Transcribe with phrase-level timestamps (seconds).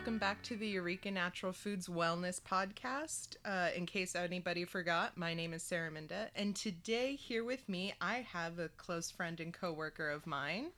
[0.00, 3.36] welcome back to the Eureka Natural Foods Wellness Podcast.
[3.44, 7.92] Uh, in case anybody forgot, my name is Sarah Minda, and today here with me,
[8.00, 10.68] I have a close friend and coworker of mine.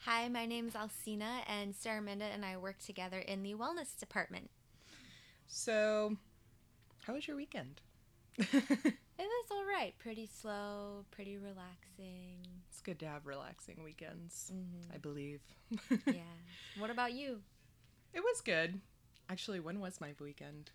[0.00, 3.96] Hi, my name is Alcina, and Sarah Minda and I work together in the wellness
[3.96, 4.50] department.
[5.46, 6.16] So,
[7.06, 7.80] how was your weekend?
[9.18, 9.94] It was all right.
[10.00, 12.38] Pretty slow, pretty relaxing.
[12.68, 14.92] It's good to have relaxing weekends, Mhm.
[14.92, 15.40] I believe.
[16.06, 16.22] Yeah.
[16.78, 17.40] what about you?
[18.12, 18.80] It was good.
[19.28, 20.70] Actually, when was my weekend?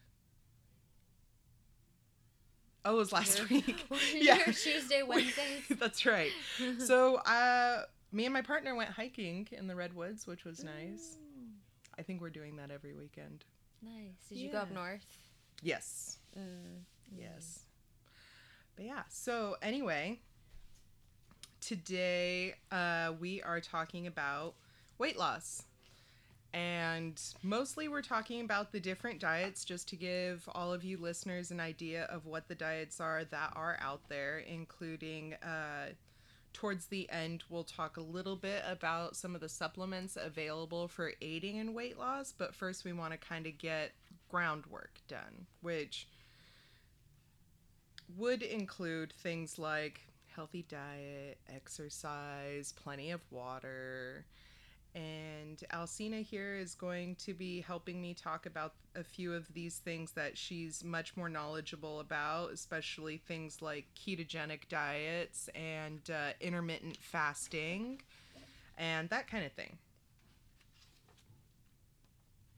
[2.86, 3.86] Oh, it was last Your- week.
[4.14, 5.64] Your Tuesday, Wednesdays.
[5.80, 6.32] That's right.
[6.80, 11.18] So, uh, me and my partner went hiking in the redwoods, which was nice.
[11.20, 11.50] Mm,
[12.00, 13.44] I think we're doing that every weekend.
[13.84, 14.16] nice.
[14.30, 15.06] Did you go up north?
[15.62, 16.18] Yes.
[16.38, 16.82] Mm.
[17.18, 17.64] Yes.
[18.76, 20.20] But yeah, so anyway,
[21.60, 24.54] today uh, we are talking about
[24.98, 25.64] weight loss.
[26.54, 31.52] And mostly we're talking about the different diets just to give all of you listeners
[31.52, 35.90] an idea of what the diets are that are out there, including uh,
[36.58, 41.14] towards the end, we'll talk a little bit about some of the supplements available for
[41.22, 42.34] aiding in weight loss.
[42.36, 43.92] But first, we want to kind of get
[44.28, 46.08] groundwork done, which
[48.18, 50.02] would include things like
[50.36, 54.26] healthy diet, exercise, plenty of water.
[54.98, 59.78] And Alcina here is going to be helping me talk about a few of these
[59.78, 66.98] things that she's much more knowledgeable about, especially things like ketogenic diets and uh, intermittent
[67.00, 68.02] fasting
[68.76, 69.78] and that kind of thing.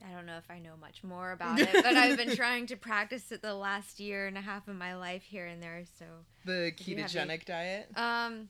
[0.08, 2.78] I don't know if I know much more about it, but I've been trying to
[2.78, 5.84] practice it the last year and a half of my life here and there.
[6.00, 6.06] So,
[6.45, 7.89] The any- ketogenic diet.
[7.98, 8.48] um,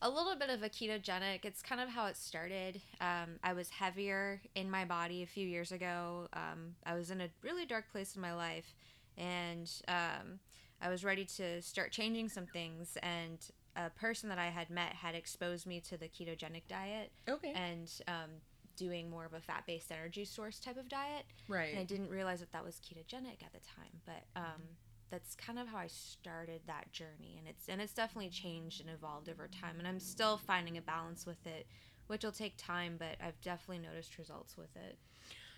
[0.00, 1.44] a little bit of a ketogenic.
[1.44, 2.80] It's kind of how it started.
[3.00, 6.28] Um, I was heavier in my body a few years ago.
[6.32, 8.74] Um, I was in a really dark place in my life,
[9.16, 10.38] and um,
[10.80, 12.96] I was ready to start changing some things.
[13.02, 13.38] And
[13.76, 17.52] a person that I had met had exposed me to the ketogenic diet Okay.
[17.54, 18.30] and um,
[18.76, 21.24] doing more of a fat-based energy source type of diet.
[21.48, 21.70] right.
[21.70, 24.62] And I didn't realize that that was ketogenic at the time, but um,
[25.10, 28.90] that's kind of how I started that journey, and it's and it's definitely changed and
[28.90, 31.66] evolved over time, and I'm still finding a balance with it,
[32.06, 34.98] which will take time, but I've definitely noticed results with it.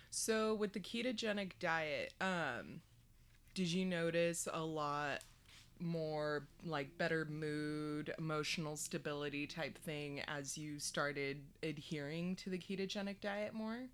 [0.09, 2.81] So with the ketogenic diet, um,
[3.53, 5.23] did you notice a lot
[5.79, 13.19] more like better mood, emotional stability type thing as you started adhering to the ketogenic
[13.19, 13.87] diet more?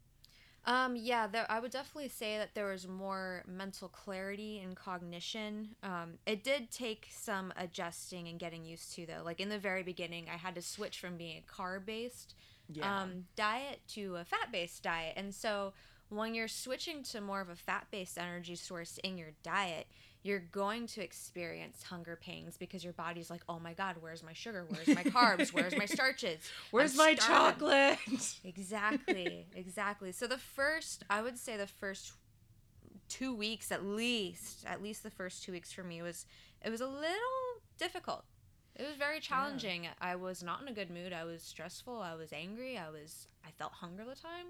[0.67, 5.69] Um, yeah, there, I would definitely say that there was more mental clarity and cognition.
[5.81, 9.21] Um, it did take some adjusting and getting used to, though.
[9.23, 12.35] Like in the very beginning, I had to switch from being a carb based
[12.67, 13.01] Yeah.
[13.03, 15.13] um, diet to a fat based diet.
[15.15, 15.71] And so
[16.09, 19.87] when you're switching to more of a fat based energy source in your diet,
[20.23, 24.33] you're going to experience hunger pangs because your body's like, oh my God, where's my
[24.33, 24.65] sugar?
[24.67, 25.53] Where's my carbs?
[25.53, 26.39] Where's my starches?
[26.71, 27.99] Where's I'm my starving." chocolate?
[28.43, 30.11] Exactly, exactly.
[30.11, 32.13] So the first, I would say the first
[33.09, 36.25] two weeks at least, at least the first two weeks for me was,
[36.63, 38.25] it was a little difficult.
[38.75, 39.87] It was very challenging.
[40.01, 41.11] I was not in a good mood.
[41.13, 41.99] I was stressful.
[41.99, 42.77] I was angry.
[42.77, 44.47] I was, I felt hunger all the time.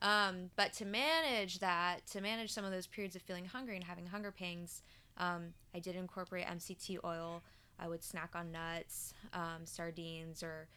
[0.00, 3.84] Um, but to manage that, to manage some of those periods of feeling hungry and
[3.84, 4.82] having hunger pangs,
[5.18, 7.42] um, I did incorporate MCT oil.
[7.78, 10.68] I would snack on nuts, um, sardines, or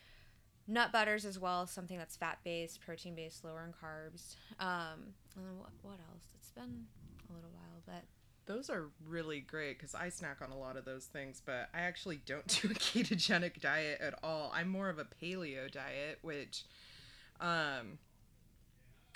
[0.67, 4.35] nut butters as well, something that's fat based, protein based, lower in carbs.
[4.59, 6.25] Um, and then what, what else?
[6.35, 6.85] It's been
[7.29, 8.03] a little while, but
[8.45, 11.81] Those are really great because I snack on a lot of those things, but I
[11.81, 14.51] actually don't do a ketogenic diet at all.
[14.53, 16.65] I'm more of a paleo diet, which
[17.39, 17.97] um,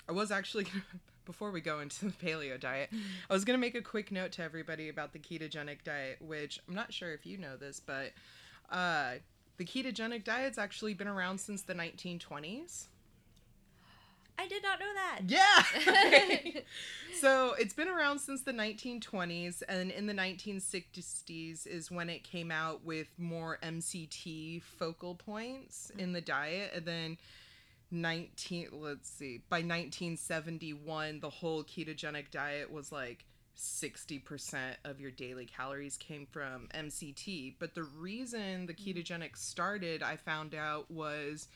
[0.08, 0.66] I was actually
[1.26, 2.90] before we go into the paleo diet,
[3.28, 6.74] I was gonna make a quick note to everybody about the ketogenic diet, which I'm
[6.74, 8.12] not sure if you know this, but
[8.70, 9.14] uh,
[9.58, 12.86] the ketogenic diet's actually been around since the 1920s.
[14.38, 15.20] I did not know that.
[15.26, 16.60] Yeah.
[17.20, 22.50] so it's been around since the 1920s, and in the 1960s is when it came
[22.50, 27.18] out with more MCT focal points in the diet, and then
[27.90, 33.24] 19 let's see by 1971 the whole ketogenic diet was like
[33.56, 40.16] 60% of your daily calories came from MCT but the reason the ketogenic started I
[40.16, 41.48] found out was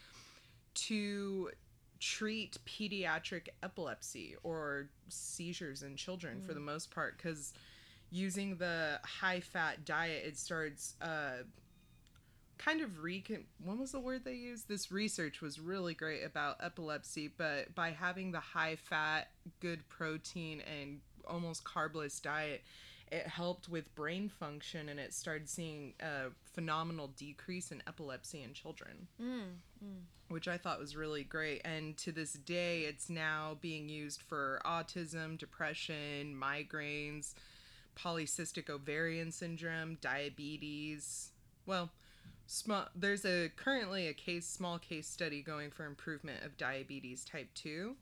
[0.75, 1.51] to
[1.99, 7.53] treat pediatric epilepsy or seizures in children for the most part because
[8.11, 11.43] using the high fat diet it starts uh,
[12.61, 14.69] kind of recon what was the word they used?
[14.69, 19.29] This research was really great about epilepsy but by having the high fat
[19.61, 22.63] good protein and almost carbless diet
[23.11, 28.53] it helped with brain function and it started seeing a phenomenal decrease in epilepsy in
[28.53, 29.09] children.
[29.21, 29.41] Mm,
[29.83, 30.01] mm.
[30.29, 34.61] which i thought was really great and to this day it's now being used for
[34.67, 37.35] autism depression migraines
[37.99, 41.31] polycystic ovarian syndrome diabetes.
[41.67, 41.91] Well
[42.51, 47.49] small there's a currently a case small case study going for improvement of diabetes type
[47.55, 47.95] 2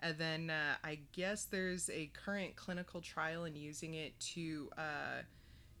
[0.00, 5.22] and then uh, i guess there's a current clinical trial in using it to uh,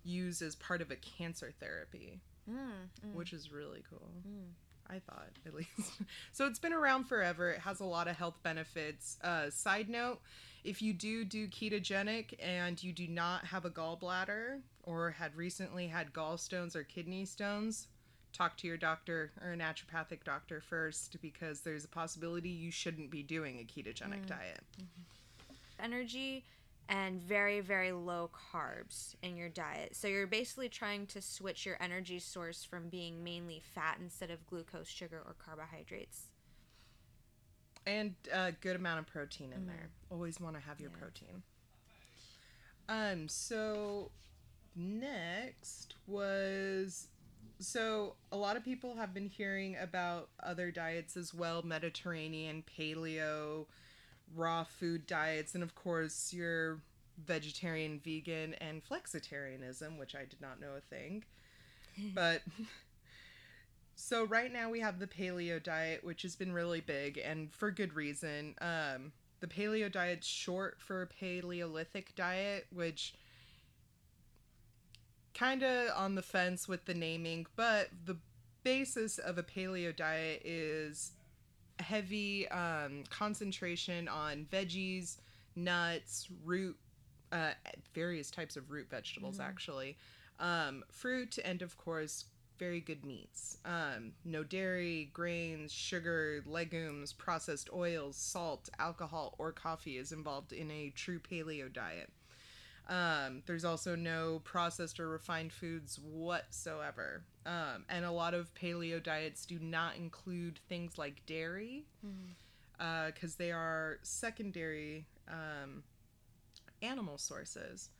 [0.04, 2.20] use as part of a cancer therapy
[2.50, 2.56] Mm,
[3.06, 4.50] mm, which is really cool mm.
[4.90, 5.92] I thought, at least.
[6.32, 7.50] so it's been around forever.
[7.50, 9.16] It has a lot of health benefits.
[9.22, 10.20] Uh, side note
[10.64, 15.86] if you do do ketogenic and you do not have a gallbladder or had recently
[15.86, 17.88] had gallstones or kidney stones,
[18.32, 23.10] talk to your doctor or a naturopathic doctor first because there's a possibility you shouldn't
[23.10, 24.26] be doing a ketogenic Mm.
[24.26, 24.60] diet.
[25.78, 26.44] energy
[26.88, 31.76] and very very low carbs in your diet so you're basically trying to switch your
[31.80, 36.26] energy source from being mainly fat instead of glucose sugar or carbohydrates
[37.84, 39.66] and a good amount of protein in Mhm.
[39.66, 39.90] there.
[40.08, 40.98] Always want to have your Yeah.
[40.98, 41.42] protein.
[42.88, 43.28] Um.
[43.28, 44.12] So
[44.76, 47.08] next was
[47.64, 53.66] so a lot of people have been hearing about other diets as well, Mediterranean, paleo,
[54.34, 56.80] raw food diets, and of course your
[57.24, 61.24] vegetarian, vegan, and flexitarianism, which I did not know a thing.
[62.14, 62.42] but
[63.94, 67.70] so right now we have the paleo diet, which has been really big and for
[67.70, 68.54] good reason.
[68.60, 73.14] Um, the paleo diet's short for Paleolithic diet, which
[75.34, 78.16] kind of on the fence with the naming, but the
[78.64, 81.12] basis of a paleo diet is
[81.80, 85.16] heavy um, concentration on veggies,
[85.56, 86.76] nuts, root,
[87.32, 87.52] uh,
[87.94, 89.44] various types of root vegetables, Mhm.
[89.44, 89.96] actually,
[90.38, 92.26] um, fruit, and of course,
[92.58, 93.58] very good meats.
[93.64, 100.70] Um, no dairy, grains, sugar, legumes, processed oils, salt, alcohol, or coffee is involved in
[100.70, 102.12] a true paleo diet.
[102.88, 107.22] Um, there's also no processed or refined foods whatsoever.
[107.46, 111.84] Um, and a lot of paleo diets do not include things like dairy
[113.06, 115.84] because they are secondary um,
[116.82, 117.90] animal sources.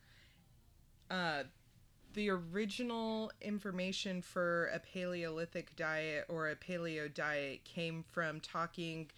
[1.10, 1.44] Uh,
[2.14, 9.10] the original information for a Paleolithic diet or a paleo diet came from talking,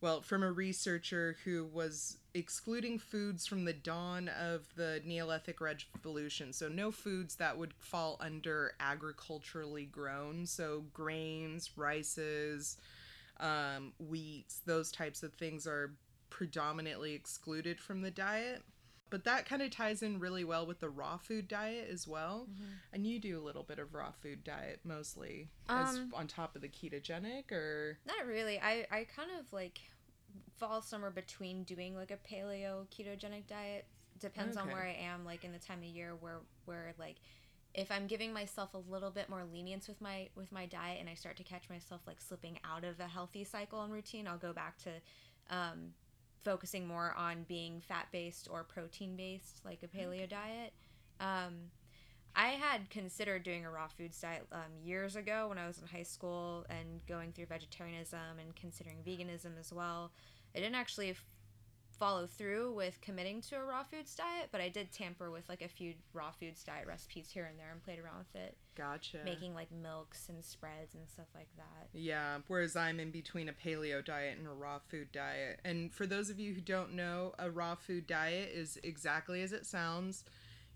[0.00, 6.52] well, from a researcher who was excluding foods from the dawn of the Neolithic Revolution.
[6.52, 10.46] So, no foods that would fall under agriculturally grown.
[10.46, 12.78] So, grains, rices,
[13.38, 15.92] um, wheats, those types of things are
[16.30, 18.62] predominantly excluded from the diet.
[19.10, 22.48] But that kind of ties in really well with the raw food diet as well.
[22.92, 26.54] And you do a little bit of raw food diet mostly as Um, on top
[26.56, 28.60] of the ketogenic or Not really.
[28.60, 29.80] I, I kind of like
[30.56, 33.86] fall somewhere between doing like a paleo ketogenic diet.
[34.18, 37.16] Depends on where I am, like in the time of year where where like
[37.72, 41.08] if I'm giving myself a little bit more lenience with my with my diet and
[41.08, 44.38] I start to catch myself like slipping out of a healthy cycle and routine, I'll
[44.38, 44.90] go back to
[45.50, 45.94] um,
[46.44, 50.72] focusing more on being fat based or protein based, like a paleo diet.
[51.20, 51.70] Um,
[52.34, 55.86] I had considered doing a raw foods diet um, years ago when I was in
[55.86, 60.12] high school and going through vegetarianism and considering veganism as well.
[60.54, 61.14] I didn't actually
[62.00, 65.60] follow through with committing to a raw foods diet, but I did tamper with like
[65.60, 69.18] a few raw foods diet recipes here and there and played around with it, gotcha.
[69.22, 71.88] making like milks and spreads and stuff like that.
[71.92, 75.60] Yeah, whereas I'm in between a paleo diet and a raw food diet.
[75.62, 79.52] And for those of you who don't know, a raw food diet is exactly as
[79.52, 80.24] it sounds.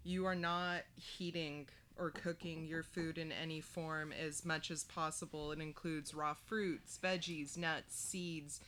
[0.02, 5.52] You are not heating or cooking your food in any form as much as possible.
[5.52, 8.60] It includes raw fruits, veggies, nuts, seeds.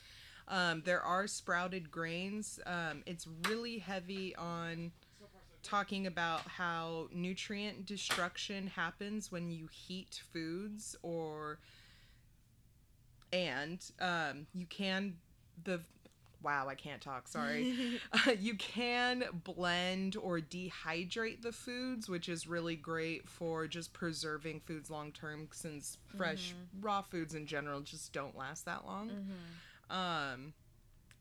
[0.48, 2.60] Um, there are sprouted grains.
[2.66, 4.92] Um, it's really heavy on
[5.62, 11.58] talking about how nutrient destruction happens when you heat foods or
[13.32, 15.16] and um, you can
[15.64, 15.80] the
[16.42, 22.46] wow i can't talk sorry uh, you can blend or dehydrate the foods which is
[22.46, 28.12] really great for just preserving foods long term since fresh raw foods in general just
[28.12, 29.32] don't last that long Mm-hmm.
[29.90, 30.52] Um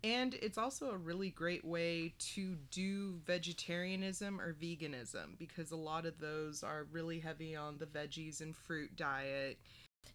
[0.03, 6.05] And it's also a really great way to do vegetarianism or veganism because a lot
[6.05, 9.57] of those are really heavy on the veggies and fruit diet.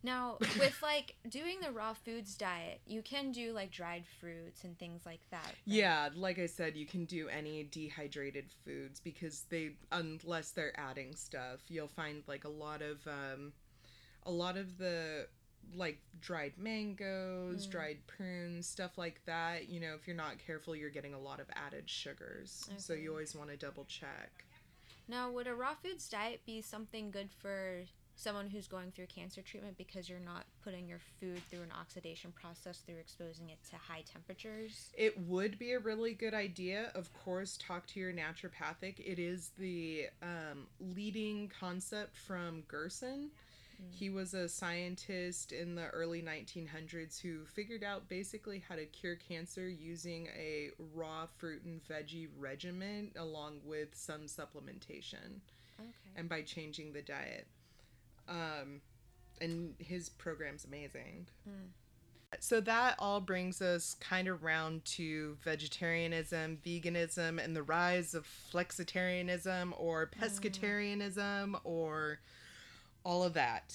[0.03, 4.79] Now, with like doing the raw foods diet, you can do like dried fruits and
[4.79, 5.45] things like that.
[5.45, 5.55] right?
[5.65, 11.17] Yeah, like I said, you can do any dehydrated foods because they, unless they're adding
[11.17, 13.53] stuff, you'll find like a lot of, um,
[14.25, 15.27] a lot of the
[15.75, 17.71] like dried mangoes, Mm.
[17.71, 19.69] dried prunes, stuff like that.
[19.69, 22.69] You know, if you're not careful, you're getting a lot of added sugars.
[22.79, 24.45] So you always want to double check.
[25.09, 27.85] Now, would a raw foods diet be something good for
[28.17, 32.31] someone who's going through cancer treatment because you're not putting your food through an oxidation
[32.33, 34.91] process through exposing it to high temperatures?
[34.97, 36.93] It would be a really good idea.
[36.95, 38.99] Of course, talk to your naturopathic.
[38.99, 43.31] It is the um, leading concept from Gerson.
[43.91, 49.17] He was a scientist in the early 1900s who figured out basically how to cure
[49.17, 55.41] cancer using a raw fruit and veggie regimen along with some supplementation
[55.79, 55.89] Okay.
[56.17, 57.47] and by changing the diet.
[58.29, 58.81] Um,
[59.41, 61.27] and his program's amazing.
[61.49, 61.69] Mm.
[62.39, 68.27] So that all brings us kind of round to vegetarianism, veganism, and the rise of
[68.53, 72.21] flexitarianism or pescatarianism or
[73.05, 73.75] all of that.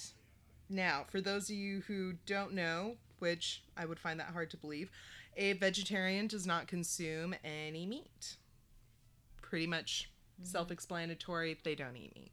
[0.68, 4.56] Now, for those of you who don't know, which I would find that hard to
[4.56, 4.90] believe,
[5.36, 8.36] a vegetarian does not consume any meat.
[9.42, 10.10] Pretty much
[10.42, 12.32] self explanatory, they don't eat meat.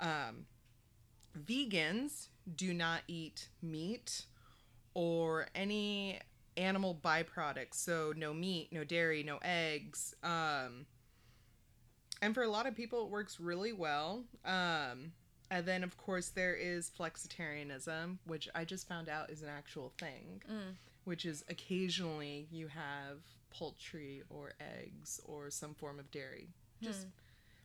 [0.00, 0.46] Um,
[1.38, 4.26] vegans do not eat meat
[4.92, 6.20] or any
[6.56, 7.74] animal byproducts.
[7.74, 10.14] So no meat, no dairy, no eggs.
[10.22, 10.86] Um,
[12.22, 14.24] and for a lot of people, it works really well.
[14.44, 15.12] Um,
[15.54, 19.92] and then, of course, there is flexitarianism, which I just found out is an actual
[19.98, 20.74] thing, Mm.
[21.04, 23.18] which is occasionally you have
[23.50, 26.48] poultry or eggs or some form of dairy.
[26.82, 27.06] Just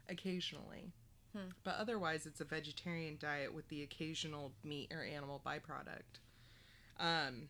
[0.07, 0.93] occasionally.
[1.33, 1.49] Hmm.
[1.63, 6.19] But otherwise, it's a vegetarian diet with the occasional meat or animal byproduct.
[6.99, 7.49] Um,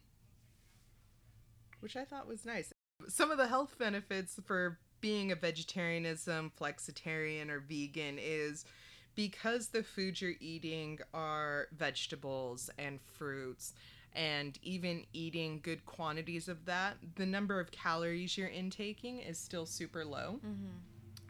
[1.82, 2.72] which I thought was nice.
[3.10, 8.66] Some of the health benefits for being a vegetarianism, flexitarian, or vegan is
[9.20, 13.74] because the foods you're eating are vegetables and fruits,
[14.14, 19.66] and even eating good quantities of that, the number of calories you're intaking is still
[19.66, 20.40] super low.
[20.46, 20.68] Mm-hmm.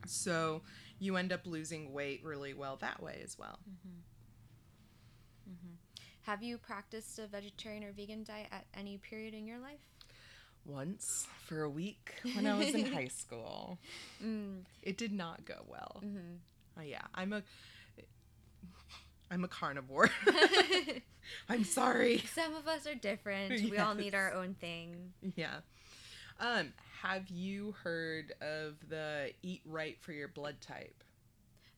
[0.05, 0.61] So
[0.99, 3.57] you end up losing weight really well that way as well.
[6.23, 9.79] Have you practiced a vegetarian or vegan diet at any period in your life?
[10.63, 13.79] Once for a week when I was in high school,
[14.23, 14.59] Mm.
[14.83, 16.03] it did not go well.
[16.05, 16.35] Mm-hmm.
[16.77, 17.41] Uh, yeah, I'm a
[19.31, 20.09] I'm a carnivore.
[21.49, 22.23] I'm sorry.
[22.33, 23.51] Some of us are different.
[23.69, 25.13] We all need our own thing.
[25.35, 25.57] Yeah.
[26.39, 31.03] Um, have you heard of the eat right for your blood type?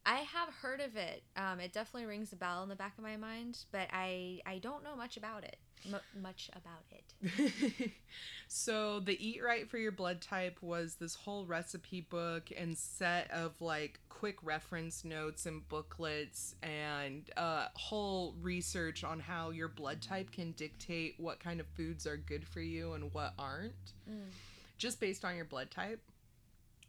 [0.06, 1.24] I have heard of it.
[1.36, 4.58] Um, it definitely rings a bell in the back of my mind, but I I
[4.58, 5.58] don't know much about it.
[5.86, 7.92] M- much about it.
[8.48, 13.30] so the eat right for your blood type was this whole recipe book and set
[13.32, 20.02] of like quick reference notes and booklets and uh, whole research on how your blood
[20.02, 23.74] type can dictate what kind of foods are good for you and what aren't
[24.10, 24.30] Mm.
[24.78, 26.02] just based on your blood type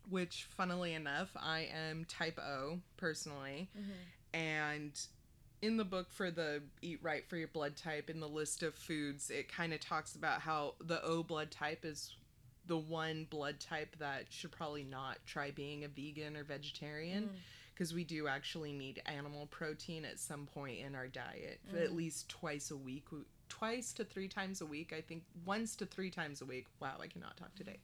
[0.09, 4.39] which funnily enough i am type o personally Mhm.
[4.39, 5.07] and
[5.63, 8.75] in the book for the eat right for your blood type in the list of
[8.75, 12.15] foods it kind of talks about how the o blood type is
[12.67, 17.29] the one blood type that should probably not try being a vegan or vegetarian Mm.
[17.75, 21.83] because we do actually need animal protein at some point in our diet Mm.
[21.83, 23.05] at least twice a week
[23.49, 26.97] twice to three times a week i think once to three times a week wow
[27.01, 27.79] i cannot talk today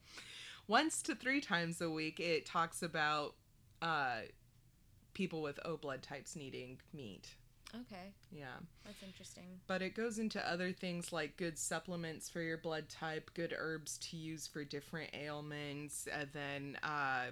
[0.67, 3.35] once to three times a week it talks about
[3.81, 4.19] uh
[5.13, 7.35] people with o blood types needing meat
[7.75, 8.45] Okay, yeah.
[8.85, 9.59] That's interesting.
[9.67, 13.97] but it goes into other things like good supplements for your blood type good herbs
[13.99, 17.25] to use for different ailments and then uh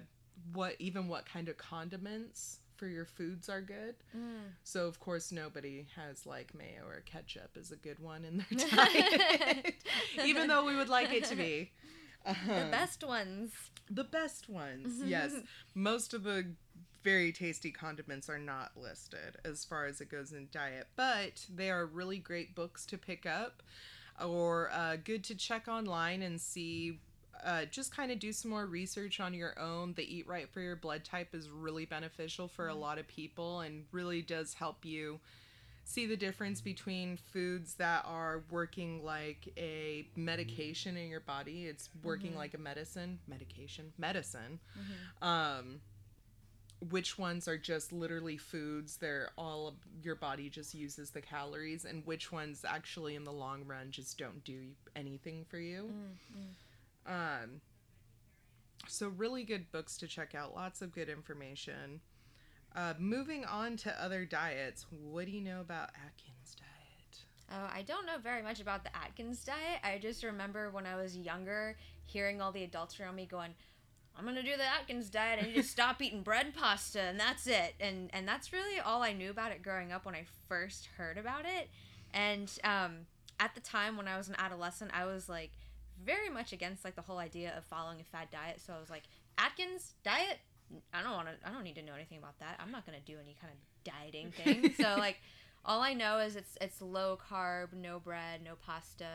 [0.52, 3.96] what even what kind of condiments for your foods are good.
[4.16, 4.52] Mm.
[4.62, 8.68] so of course nobody has like mayo or ketchup as a good one in their
[8.86, 9.74] diet
[10.24, 11.72] even though we would like it to be.
[12.24, 12.30] The
[12.64, 13.50] Um, best ones.
[13.90, 15.32] the best ones yes.
[15.74, 16.46] Most of the
[17.08, 21.70] very tasty condiments are not listed as far as it goes in diet but they
[21.70, 23.62] are really great books to pick up
[24.26, 26.98] or uh, good to check online and see
[27.44, 30.60] uh, just kind of do some more research on your own the eat right for
[30.60, 34.84] your blood type is really beneficial for a lot of people and really does help
[34.84, 35.18] you
[35.84, 41.64] see the difference between foods that are working like a medication in your body.
[41.64, 42.38] It's working Mm-hmm.
[42.38, 44.58] like a medicine, medication, medicine.
[45.22, 45.80] Um,
[46.90, 52.06] which ones are just literally foods they're all your body just uses the calories and
[52.06, 55.90] which ones actually in the long run just don't do anything for you.
[57.06, 57.60] Um
[58.86, 62.00] so really good books to check out lots of good information.
[62.76, 66.68] Uh, moving on to other diets what do you know about atkins diet?
[67.50, 69.80] Oh, I don't know very much about the Atkins diet.
[69.82, 73.54] I just remember when I was younger hearing all the adults around me going,
[74.18, 75.42] I'm gonna do the Atkins diet.
[75.42, 77.74] Need to stop eating bread and pasta, and that's it.
[77.78, 81.18] And and that's really all I knew about it growing up when I first heard
[81.18, 81.70] about it.
[82.12, 83.06] And um,
[83.38, 85.52] at the time when I was an adolescent, I was like
[86.04, 88.60] very much against like the whole idea of following a fad diet.
[88.64, 89.04] So I was like,
[89.38, 90.38] Atkins diet.
[90.92, 91.48] I don't want to.
[91.48, 92.58] I don't need to know anything about that.
[92.60, 94.74] I'm not gonna do any kind of dieting thing.
[94.80, 95.18] so like,
[95.64, 99.06] all I know is it's it's low carb, no bread, no pasta,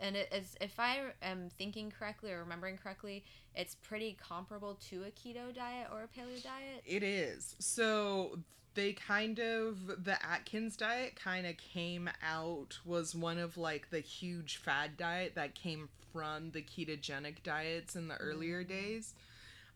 [0.00, 5.04] and it is if I am thinking correctly or remembering correctly, it's pretty comparable to
[5.04, 6.82] a keto diet or a paleo diet.
[6.86, 7.56] It is.
[7.58, 8.38] So
[8.74, 14.00] they kind of the Atkins diet kind of came out was one of like the
[14.00, 19.14] huge fad diet that came from the ketogenic diets in the earlier days.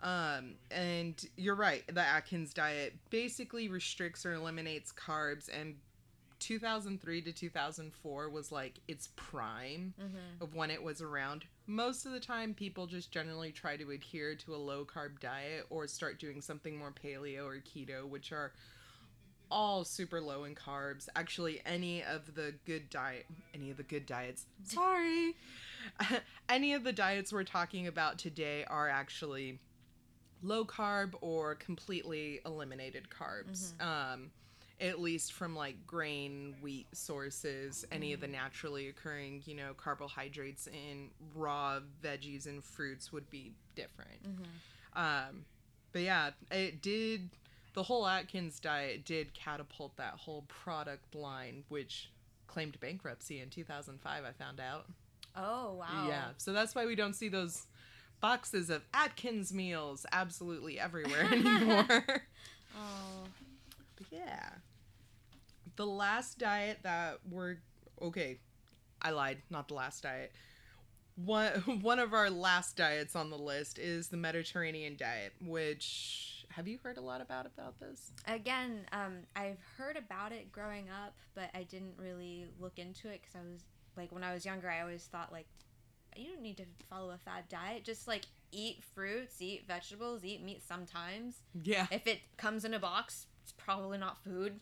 [0.02, 5.76] Um, and you're right, the Atkins diet basically restricts or eliminates carbs and
[6.44, 9.94] 2003 to 2004 was like its prime
[10.42, 11.44] of when it was around.
[11.66, 15.64] Most of the time, people just generally try to adhere to a low carb diet
[15.70, 18.52] or start doing something more paleo or keto, which are
[19.50, 21.08] all super low in carbs.
[21.16, 23.24] Actually, any of the good diet,
[23.54, 25.34] any of the good diets, sorry,
[26.50, 29.58] any of the diets we're talking about today are actually
[30.42, 33.72] low carb or completely eliminated carbs.
[33.82, 34.30] Um,
[34.80, 40.66] at least from like grain, wheat sources, any of the naturally occurring, you know, carbohydrates
[40.66, 44.26] in raw veggies and fruits would be different.
[44.94, 45.44] Um,
[45.92, 47.30] but yeah, it did.
[47.74, 52.10] The whole Atkins diet did catapult that whole product line, which
[52.46, 54.24] claimed bankruptcy in 2005.
[54.24, 54.86] I found out.
[55.36, 56.06] Oh wow!
[56.08, 57.66] Yeah, so that's why we don't see those
[58.20, 62.22] boxes of Atkins meals absolutely everywhere anymore.
[62.76, 63.24] Oh.
[64.10, 64.50] Yeah.
[65.76, 67.56] The last diet that we're
[68.00, 68.38] okay,
[69.02, 70.32] I lied, not the last diet.
[71.16, 76.68] One one of our last diets on the list is the Mediterranean diet, which have
[76.68, 78.12] you heard a lot about about this?
[78.28, 83.20] Again, um, I've heard about it growing up, but I didn't really look into it
[83.22, 83.62] because I was
[83.96, 85.46] like, when I was younger, I always thought like,
[86.16, 87.84] you don't need to follow a fad diet.
[87.84, 91.36] Just like eat fruits, eat vegetables, eat meat sometimes.
[91.60, 91.86] Yeah.
[91.90, 94.58] If it comes in a box, it's probably not food.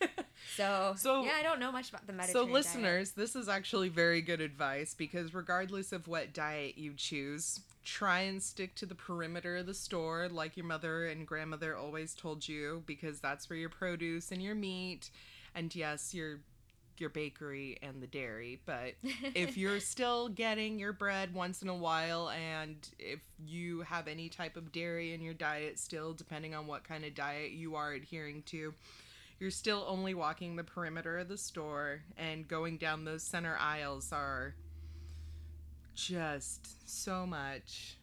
[0.56, 2.52] So, So- yeah, I don't know much about the So Mediterranean diet.
[2.54, 8.20] listeners, this is actually very good advice because regardless of what diet you choose, try
[8.20, 12.48] and stick to the perimeter of the store like your mother and grandmother always told
[12.48, 15.10] you because that's where your produce and your meat
[15.54, 16.38] and yes, your
[17.00, 18.94] your bakery and the dairy, but
[19.34, 24.28] if you're still getting your bread once in a while and if you have any
[24.28, 27.92] type of dairy in your diet still depending on what kind of diet you are
[27.92, 28.74] adhering to
[29.38, 34.12] you're still only walking the perimeter of the store and going down those center aisles
[34.12, 34.54] are
[35.94, 37.96] just so much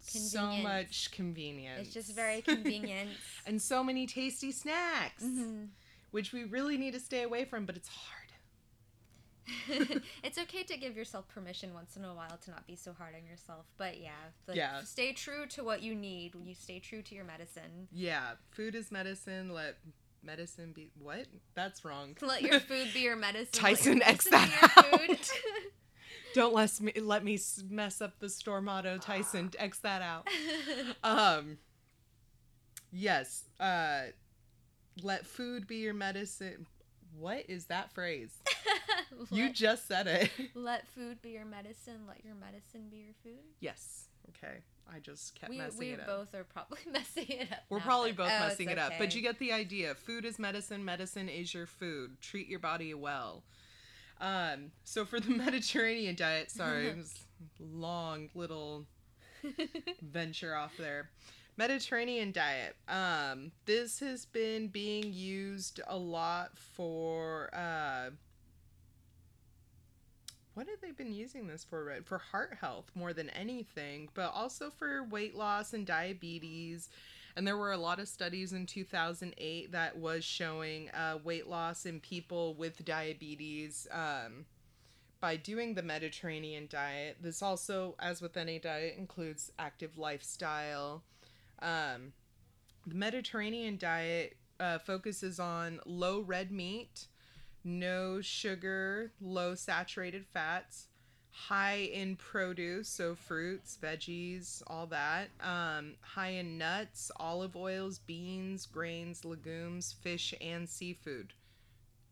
[0.00, 3.10] so much convenience it's just very convenient.
[3.46, 5.68] and so many tasty snacks Mhm.
[6.10, 8.21] which we really need to stay away from but it's hard
[10.22, 13.14] it's okay to give yourself permission once in a while to not be so hard
[13.14, 13.66] on yourself.
[13.76, 14.10] But yeah,
[14.46, 14.82] like, Yeah.
[14.82, 16.34] stay true to what you need.
[16.44, 17.88] You stay true to your medicine.
[17.92, 19.76] yeah food is medicine let
[20.22, 23.52] medicine be what that's wrong Let your food be your medicine.
[23.52, 25.18] Tyson, your X medicine that food.
[26.34, 30.26] don't let me let me mess up the store motto tyson x that out
[31.04, 31.58] um
[32.90, 34.02] yes uh
[35.02, 36.66] let food be your medicine
[37.18, 38.32] what is that phrase
[39.30, 42.00] you just said it let food be your medicine.
[42.06, 43.42] Let your medicine be your food.
[43.60, 44.58] yes okay
[44.94, 47.58] i just kept We, messing we it up both are probably messing it up.
[47.70, 50.38] we're now, probably both oh, messing it up but you get the idea food is
[50.38, 53.42] medicine medicine is your food treat your body well
[54.20, 57.14] um so for the mediterranean diet sorry it was
[57.60, 58.86] a long little
[60.02, 61.10] venture off there.
[61.56, 62.76] Mediterranean diet.
[62.88, 68.10] Um, this has been being used a lot for uh,
[70.54, 71.84] what have they been using this for?
[71.84, 72.06] Red?
[72.06, 76.90] For heart health more than anything, but also for weight loss and diabetes.
[77.36, 81.86] And there were a lot of studies in 2008 that was showing uh, weight loss
[81.86, 84.44] in people with diabetes um,
[85.20, 87.16] by doing the Mediterranean diet.
[87.22, 91.02] This also, as with any diet, includes active lifestyle.
[91.62, 92.12] Um,
[92.86, 97.06] the Mediterranean diet uh, focuses on low red meat,
[97.64, 100.88] no sugar, low saturated fats,
[101.30, 105.30] high in produce, so fruits, veggies, all that.
[105.40, 111.32] Um, high in nuts, olive oils, beans, grains, legumes, fish, and seafood.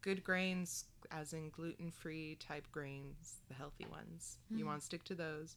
[0.03, 4.39] Good grains, as in gluten free type grains, the healthy ones.
[4.51, 5.57] You want to stick to those.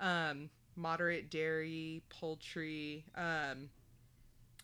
[0.00, 3.04] Um, moderate dairy, poultry.
[3.16, 3.70] Um,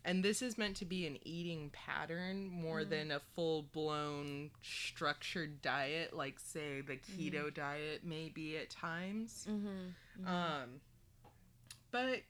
[0.09, 5.61] and this is meant to be an eating pattern more than a full blown structured
[5.61, 9.47] diet, like, say, the keto diet may be at times.
[9.47, 10.27] Mm-hmm.
[10.27, 10.81] Um,
[11.91, 12.21] but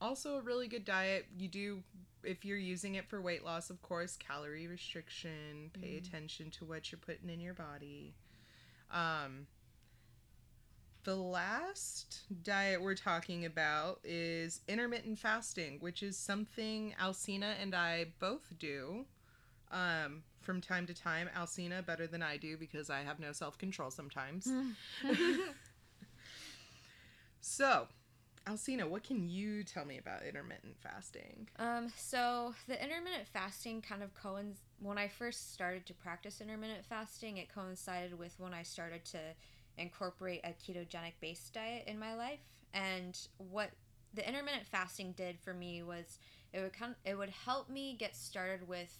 [0.00, 1.26] also a really good diet.
[1.38, 1.82] You do,
[2.24, 6.90] if you're using it for weight loss, of course, calorie restriction, pay attention to what
[6.90, 8.16] you're putting in your body.
[8.90, 9.46] Um,
[11.08, 18.08] the last diet we're talking about is intermittent fasting, which is something Alcina and I
[18.18, 19.06] both do
[19.72, 21.30] um, from time to time.
[21.34, 24.52] Alcina better than I do because I have no self control sometimes.
[27.40, 27.88] so,
[28.46, 31.48] Alcina, what can you tell me about intermittent fasting?
[31.58, 36.84] Um, so the intermittent fasting kind of coinc when I first started to practice intermittent
[36.84, 39.18] fasting, it coincided with when I started to
[39.78, 42.40] incorporate a ketogenic based diet in my life.
[42.74, 43.70] And what
[44.14, 46.18] the intermittent fasting did for me was
[46.52, 48.98] it would kind it would help me get started with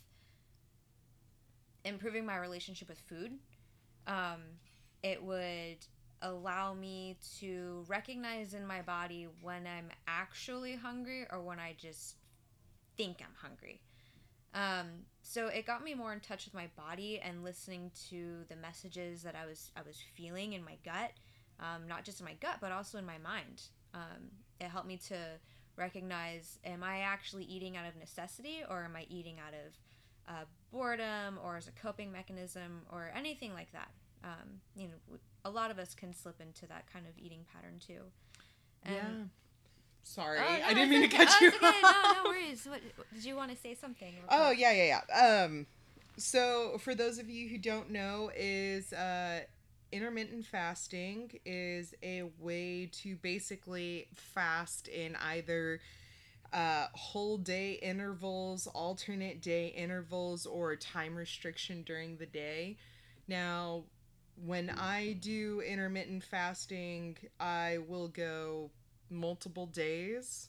[1.85, 3.33] improving my relationship with food.
[4.07, 4.41] Um,
[5.03, 5.79] it would
[6.23, 12.17] allow me to recognize in my body when I'm actually hungry or when I just
[12.97, 13.81] think I'm hungry.
[14.55, 18.57] Um, so it got me more in touch with my body and listening to the
[18.57, 21.13] messages that I was I was feeling in my gut,
[21.61, 23.61] um, not just in my gut but also in my mind.
[23.93, 25.17] Um, it helped me to
[25.77, 30.45] recognize: Am I actually eating out of necessity or am I eating out of uh,
[30.73, 33.91] boredom or as a coping mechanism or anything like that?
[34.25, 37.79] Um, you know, a lot of us can slip into that kind of eating pattern
[37.87, 38.01] too.
[38.83, 39.25] And- yeah.
[40.15, 41.45] Sorry, Oh, no, I didn't mean it's to cut okay.
[41.47, 41.81] you Oh, okay.
[41.85, 41.97] off.
[42.15, 42.67] No, no worries.
[42.67, 42.81] What,
[43.15, 44.13] did you want to say something?
[44.29, 45.45] Oh yeah, yeah, yeah.
[45.45, 45.67] Um,
[46.17, 49.41] so for those of you who don't know, is uh,
[49.93, 55.81] intermittent fasting is a way to basically fast in either
[56.53, 62.77] uh, whole day intervals, alternate day intervals, or time restriction during the day.
[63.29, 63.85] Now,
[64.45, 68.71] when I do intermittent fasting, I will go
[69.11, 70.49] multiple days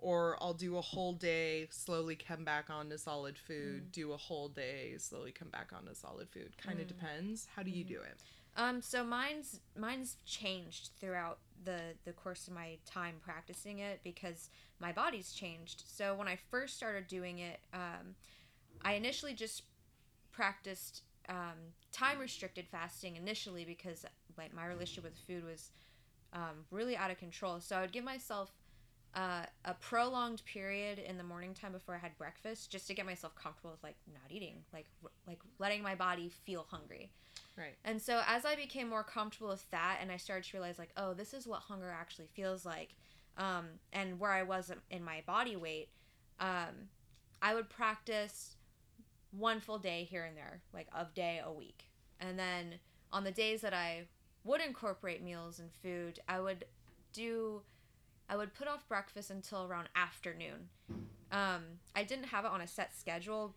[0.00, 4.48] or I'll do a whole day, slowly come back onto solid food, do a whole
[4.48, 6.56] day, slowly come back onto solid food.
[6.56, 7.46] Kind of depends.
[7.54, 8.18] How do you do it?
[8.56, 14.50] Um, so mine's mine's changed throughout the the course of my time practicing it because
[14.80, 15.84] my body's changed.
[15.86, 18.14] So when I first started doing it, um,
[18.82, 19.62] I initially just
[20.32, 24.04] practiced um, time restricted fasting initially because
[24.36, 25.70] like my relationship with food was
[26.32, 27.60] um, really out of control.
[27.60, 28.52] So I would give myself
[29.14, 33.06] uh, a prolonged period in the morning time before I had breakfast just to get
[33.06, 34.86] myself comfortable with like not eating, like
[35.26, 37.10] like letting my body feel hungry.
[37.56, 37.74] Right.
[37.84, 40.92] And so as I became more comfortable with that and I started to realize like,
[40.96, 42.94] oh, this is what hunger actually feels like,
[43.36, 45.88] um, and where I was in my body weight,
[46.38, 46.88] um,
[47.42, 48.56] I would practice
[49.32, 51.84] one full day here and there, like of day a week.
[52.20, 52.74] And then
[53.12, 54.06] on the days that I
[54.44, 56.64] would incorporate meals and food, I would
[57.12, 57.62] do
[58.28, 60.68] I would put off breakfast until around afternoon.
[61.32, 61.62] Um,
[61.96, 63.54] I didn't have it on a set schedule.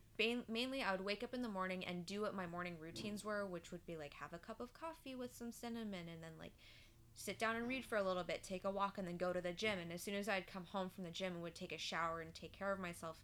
[0.47, 3.45] Mainly, I would wake up in the morning and do what my morning routines were,
[3.45, 6.53] which would be like have a cup of coffee with some cinnamon and then like
[7.15, 9.41] sit down and read for a little bit, take a walk, and then go to
[9.41, 9.77] the gym.
[9.79, 12.21] And as soon as I'd come home from the gym and would take a shower
[12.21, 13.21] and take care of myself,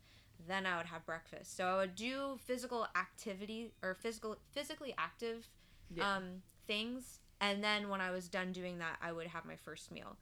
[0.47, 1.57] then I would have breakfast.
[1.57, 5.47] So I would do physical activity or physical physically active
[5.93, 6.17] Yeah.
[6.17, 9.91] um, things, and then when I was done doing that, I would have my first
[9.91, 10.17] meal,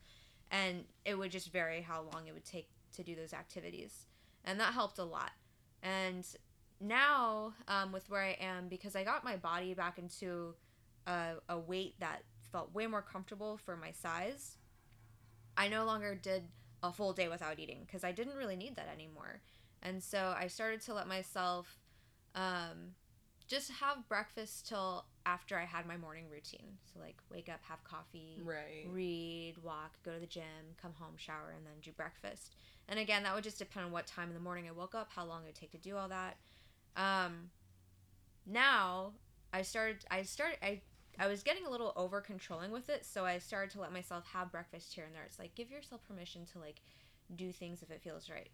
[0.51, 4.05] and it would just vary how long it would take to do those activities,
[4.45, 5.31] and that helped a lot.
[5.83, 6.25] And
[6.79, 10.53] now, um, with where I am, because I got my body back into
[11.05, 14.57] a, a weight that felt way more comfortable for my size,
[15.55, 16.43] I no longer did
[16.83, 19.41] a full day without eating because I didn't really need that anymore.
[19.81, 21.79] And so I started to let myself
[22.35, 22.93] um,
[23.47, 26.77] just have breakfast till after I had my morning routine.
[26.93, 28.85] So like wake up, have coffee, Right.
[28.85, 32.55] read, walk, go to the gym, come home, shower, and then do breakfast.
[32.89, 35.09] And again, that would just depend on what time in the morning I woke up,
[35.13, 36.37] how long it would take to do all that.
[36.95, 37.51] Um,
[38.45, 39.13] now
[39.53, 40.05] I started.
[40.09, 40.57] I started.
[40.61, 40.81] I
[41.19, 44.25] I was getting a little over controlling with it, so I started to let myself
[44.33, 45.23] have breakfast here and there.
[45.23, 46.81] It's like give yourself permission to like
[47.35, 48.49] do things if it feels right.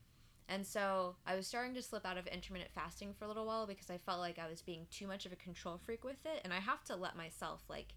[0.49, 3.65] And so I was starting to slip out of intermittent fasting for a little while
[3.65, 6.41] because I felt like I was being too much of a control freak with it,
[6.43, 7.93] and I have to let myself like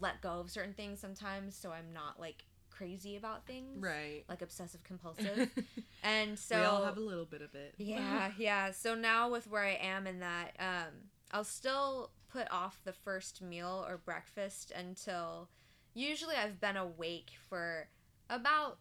[0.00, 4.24] let go of certain things sometimes, so I'm not like crazy about things, Right.
[4.28, 5.50] Like obsessive compulsive.
[6.02, 7.74] and so we all have a little bit of it.
[7.78, 8.72] yeah, yeah.
[8.72, 10.92] So now with where I am in that, um,
[11.30, 15.48] I'll still put off the first meal or breakfast until
[15.94, 17.88] usually I've been awake for
[18.28, 18.78] about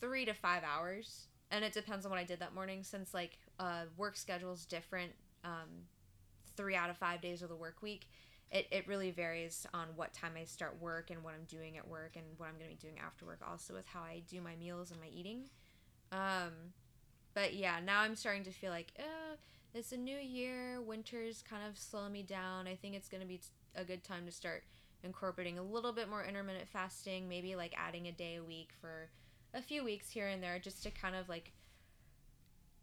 [0.00, 1.28] three to five hours.
[1.50, 5.12] And it depends on what I did that morning since like uh, work schedule's different
[5.44, 5.86] um,
[6.56, 8.08] three out of five days of the work week.
[8.50, 11.86] It, it really varies on what time I start work and what I'm doing at
[11.86, 14.40] work and what I'm going to be doing after work, also with how I do
[14.40, 15.44] my meals and my eating.
[16.12, 16.72] Um,
[17.34, 19.36] but yeah, now I'm starting to feel like, uh,
[19.74, 20.80] it's a new year.
[20.80, 22.66] Winter's kind of slowing me down.
[22.66, 23.40] I think it's going to be
[23.74, 24.64] a good time to start
[25.04, 29.10] incorporating a little bit more intermittent fasting, maybe like adding a day a week for
[29.58, 31.52] a few weeks here and there just to kind of like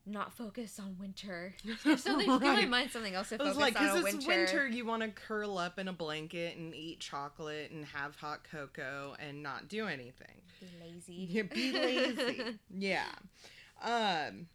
[0.05, 1.55] not focus on winter.
[1.65, 2.69] If something, give my Right.
[2.69, 4.01] mind something else to focus like, on.
[4.01, 7.85] because it's winter, you want to curl up in a blanket and eat chocolate and
[7.85, 10.41] have hot cocoa and not do anything.
[10.59, 11.13] Be lazy.
[11.29, 12.59] Yeah, be lazy.
[12.77, 13.05] yeah.
[13.81, 14.47] Um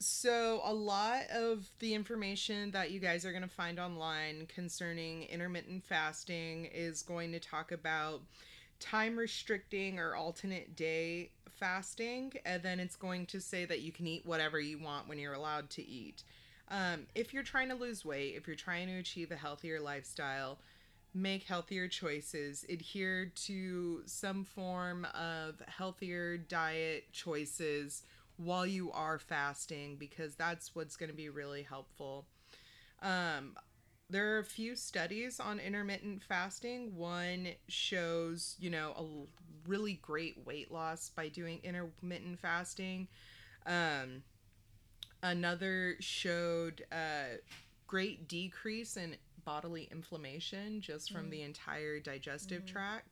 [0.00, 5.24] so a lot of the information that you guys are going to find online concerning
[5.24, 8.20] intermittent fasting is going to talk about
[8.80, 14.06] time restricting or alternate day fasting and then it's going to say that you can
[14.06, 16.22] eat whatever you want when you're allowed to eat.
[16.70, 20.58] Um, if you're trying to lose weight, if you're trying to achieve a healthier lifestyle,
[21.14, 28.02] make healthier choices, adhere to some form of healthier diet choices
[28.36, 32.26] while you are fasting because that's what's going to be really helpful.
[33.02, 33.56] Um,
[34.10, 36.96] there are a few studies on intermittent fasting.
[36.96, 43.08] One shows, you know, a really great weight loss by doing intermittent fasting.
[43.66, 44.22] Um,
[45.22, 47.38] another showed a
[47.86, 51.30] great decrease in bodily inflammation just from Mm.
[51.30, 52.68] the entire digestive Mhm.
[52.68, 53.08] tract.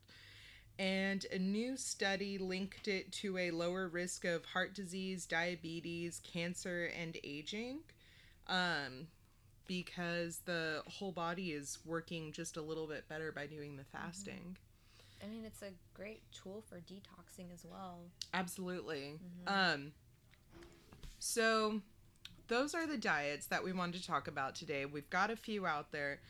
[0.78, 6.86] And a new study linked it to a lower risk of heart disease, diabetes, cancer,
[6.86, 7.82] and aging.
[8.46, 9.08] Um,
[9.66, 14.56] because the whole body is working just a little bit better by doing the fasting.
[15.22, 18.00] I mean, it's a great tool for detoxing as well.
[18.34, 19.18] Absolutely.
[19.46, 19.50] Mhm.
[19.50, 19.92] Um,
[21.18, 21.80] so,
[22.48, 24.84] those are the diets that we wanted to talk about today.
[24.84, 26.20] We've got a few out there.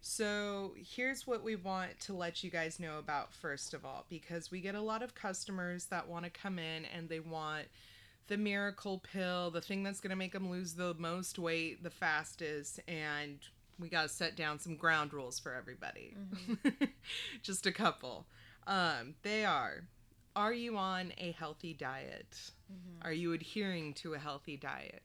[0.00, 4.50] So, here's what we want to let you guys know about first of all, because
[4.50, 7.68] we get a lot of customers that want to come in and they want
[8.30, 11.90] the miracle pill, the thing that's going to make them lose the most weight the
[11.90, 13.40] fastest, and
[13.78, 16.14] we got to set down some ground rules for everybody.
[17.42, 18.26] Just a couple.
[18.66, 19.82] Um, they are
[20.36, 22.52] Are you on a healthy diet?
[22.72, 23.04] Mhm.
[23.04, 25.02] Are you adhering to a healthy diet?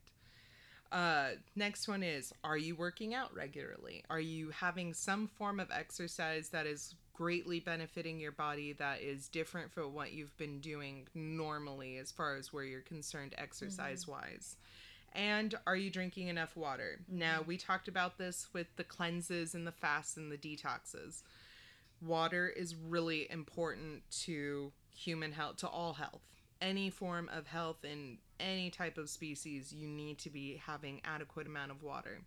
[0.91, 4.03] Uh, next one is Are you working out regularly?
[4.09, 9.29] Are you having some form of exercise that is greatly benefiting your body that is
[9.29, 13.43] different from what you've been doing normally as far as where you're concerned mm-hmm.
[13.43, 14.57] exercise wise?
[15.13, 16.99] And are you drinking enough water?
[17.07, 17.47] Now, mm-hmm.
[17.47, 21.23] we talked about this with the cleanses and the fasts and the detoxes.
[22.05, 26.21] Water is really important to human health, to all health.
[26.61, 31.47] Any form of health in any type of species, you need to be having adequate
[31.47, 32.19] amount of water.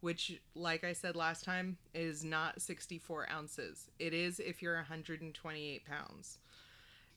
[0.00, 3.90] Which, like I said last time, is not 64 ounces.
[3.98, 6.38] It is if you're 128 pounds.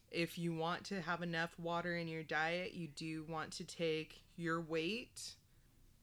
[0.10, 4.22] If you want to have enough water in your diet, you do want to take
[4.36, 5.36] your weight,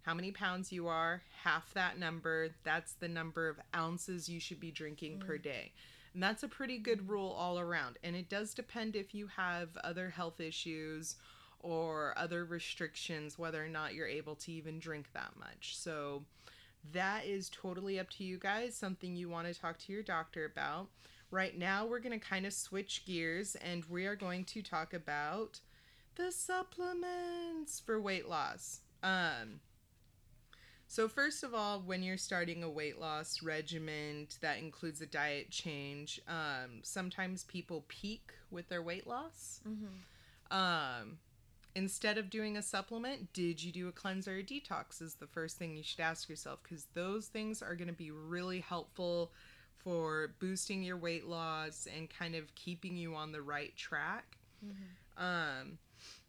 [0.03, 2.51] how many pounds you are, half that number.
[2.65, 5.43] That's the number of ounces you should be drinking per mm.
[5.43, 5.73] day.
[6.15, 7.99] And that's a pretty good rule all around.
[8.03, 11.17] And it does depend if you have other health issues
[11.61, 15.77] or other restrictions, whether or not you're able to even drink that much.
[15.77, 16.23] So
[16.93, 20.45] that is totally up to you guys, something you want to talk to your doctor
[20.45, 20.89] about.
[21.31, 24.95] Right now, we're going to kind of switch gears and we are going to talk
[24.95, 25.61] about
[26.15, 28.81] the supplements for weight loss.
[29.03, 29.61] Um,
[30.87, 35.51] so, first of all, when you're starting a weight loss regimen that includes a diet
[35.51, 39.61] change, um, sometimes people peak with their weight loss.
[39.69, 40.01] Mhm.
[40.51, 41.19] Um,
[41.75, 45.01] instead of doing a supplement, did you do a cleanser or a detox?
[45.01, 48.11] Is the first thing you should ask yourself because those things are going to be
[48.11, 49.33] really helpful
[49.77, 54.37] for boosting your weight loss and kind of keeping you on the right track.
[54.65, 55.25] Mm-hmm.
[55.25, 55.79] Um,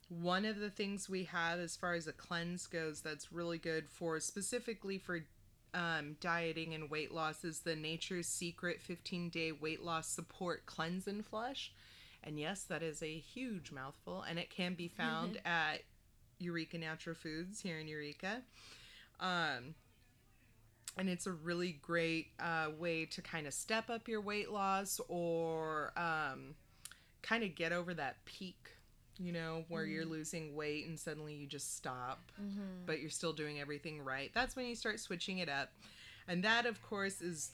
[0.08, 3.90] one of the things we have as far as a cleanse goes that's really good
[3.90, 5.26] for specifically for
[5.74, 11.08] um, dieting and weight loss is the Nature's Secret 15 day weight loss support cleanse
[11.08, 11.72] and flush.
[12.24, 15.48] And yes, that is a huge mouthful, and it can be found mm-hmm.
[15.48, 15.82] at
[16.38, 18.42] Eureka Natural Foods here in Eureka.
[19.20, 19.76] Um,
[20.98, 25.00] and it's a really great uh, way to kind of step up your weight loss
[25.08, 26.56] or um,
[27.22, 28.72] kind of get over that peak
[29.20, 29.94] you know, where mm-hmm.
[29.94, 32.86] you're losing weight and suddenly you just stop, mm-hmm.
[32.86, 34.32] but you're still doing everything right.
[34.34, 35.74] That's when you start switching it up.
[36.28, 37.52] And that, of course, is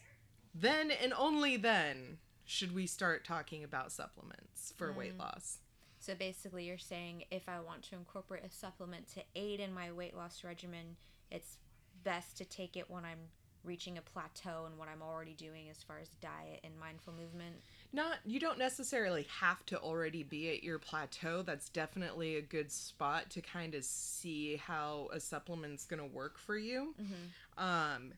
[0.54, 4.98] then and only then should we start talking about supplements for mm.
[4.98, 5.58] weight loss.
[6.00, 9.92] So basically, you're saying if I want to incorporate a supplement to aid in my
[9.92, 10.98] weight loss regimen,
[11.32, 11.58] it's
[12.04, 13.20] best to take it when I'm
[13.64, 17.56] reaching a plateau and what I'm already doing as far as diet and mindful movement.
[17.92, 21.42] Not you don't necessarily have to already be at your plateau.
[21.42, 26.38] That's definitely a good spot to kind of see how a supplement's going to work
[26.38, 26.94] for you.
[27.02, 27.64] Mm-hmm.
[27.64, 28.14] Um,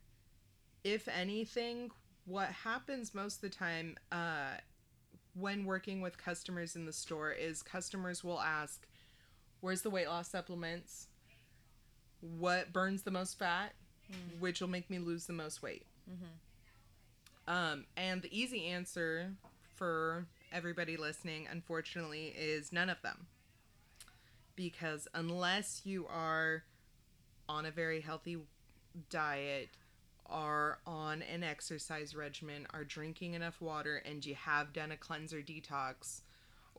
[0.84, 1.90] if anything,
[2.28, 4.58] what happens most of the time uh,
[5.34, 8.86] when working with customers in the store is customers will ask,
[9.60, 11.08] "Where's the weight loss supplements?
[12.20, 13.72] What burns the most fat?
[14.12, 14.40] Mm-hmm.
[14.40, 17.52] Which will make me lose the most weight?" Mm-hmm.
[17.52, 19.32] Um, and the easy answer
[19.76, 23.26] for everybody listening, unfortunately, is none of them.
[24.54, 26.64] Because unless you are
[27.48, 28.38] on a very healthy
[29.08, 29.70] diet,
[30.28, 35.40] are on an exercise regimen, are drinking enough water, and you have done a cleanser
[35.40, 36.20] detox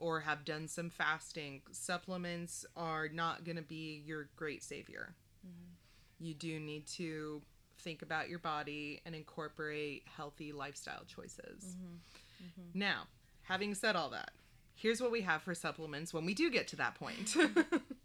[0.00, 5.14] or have done some fasting, supplements are not going to be your great savior.
[5.46, 6.24] Mm-hmm.
[6.26, 7.42] You do need to
[7.78, 11.76] think about your body and incorporate healthy lifestyle choices.
[11.76, 12.44] Mm-hmm.
[12.44, 12.78] Mm-hmm.
[12.78, 13.02] Now,
[13.42, 14.30] having said all that,
[14.74, 17.36] here's what we have for supplements when we do get to that point.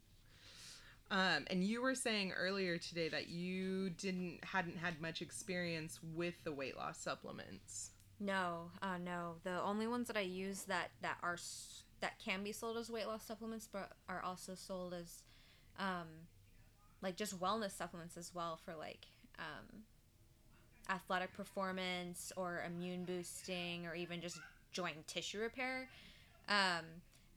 [1.11, 6.33] Um, and you were saying earlier today that you didn't hadn't had much experience with
[6.43, 7.91] the weight loss supplements.
[8.19, 9.35] No, uh, no.
[9.43, 11.37] The only ones that I use that that are
[12.01, 15.23] that can be sold as weight loss supplements, but are also sold as,
[15.79, 16.07] um,
[17.01, 19.05] like just wellness supplements as well for like
[19.37, 19.83] um,
[20.89, 24.39] athletic performance or immune boosting or even just
[24.71, 25.87] joint tissue repair.
[26.49, 26.85] Um,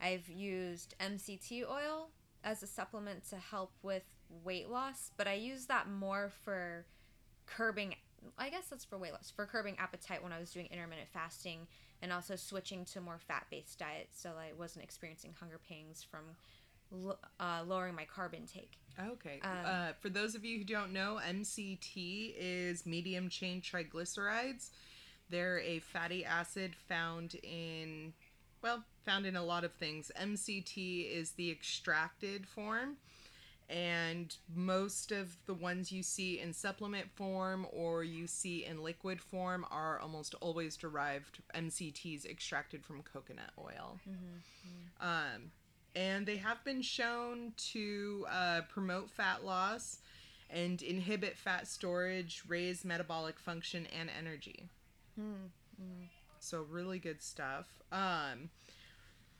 [0.01, 2.09] I've used MCT oil
[2.43, 4.03] as a supplement to help with
[4.43, 6.85] weight loss, but I use that more for
[7.45, 7.95] curbing
[8.37, 11.67] I guess that's for weight loss, for curbing appetite when I was doing intermittent fasting
[12.01, 16.23] and also switching to more fat-based diet so I wasn't experiencing hunger pangs from
[17.39, 18.77] uh, lowering my carb intake.
[18.99, 19.39] Okay.
[19.43, 24.71] Um, uh, for those of you who don't know, MCT is medium chain triglycerides.
[25.29, 28.13] They're a fatty acid found in
[28.61, 30.11] well, found in a lot of things.
[30.19, 32.97] MCT is the extracted form,
[33.69, 39.21] and most of the ones you see in supplement form or you see in liquid
[39.21, 41.41] form are almost always derived.
[41.55, 43.99] MCTs extracted from coconut oil.
[44.09, 45.07] Mm-hmm.
[45.07, 45.51] Um,
[45.95, 49.99] and they have been shown to uh, promote fat loss
[50.49, 54.69] and inhibit fat storage, raise metabolic function and energy.
[55.19, 56.03] Mm-hmm.
[56.39, 57.67] So really good stuff.
[57.91, 58.49] Um,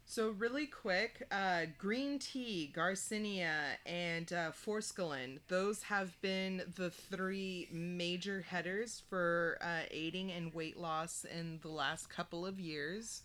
[0.05, 5.37] so really quick, uh, green tea, Garcinia, and uh, forskolin.
[5.49, 11.69] Those have been the three major headers for uh, aiding in weight loss in the
[11.69, 13.21] last couple of years.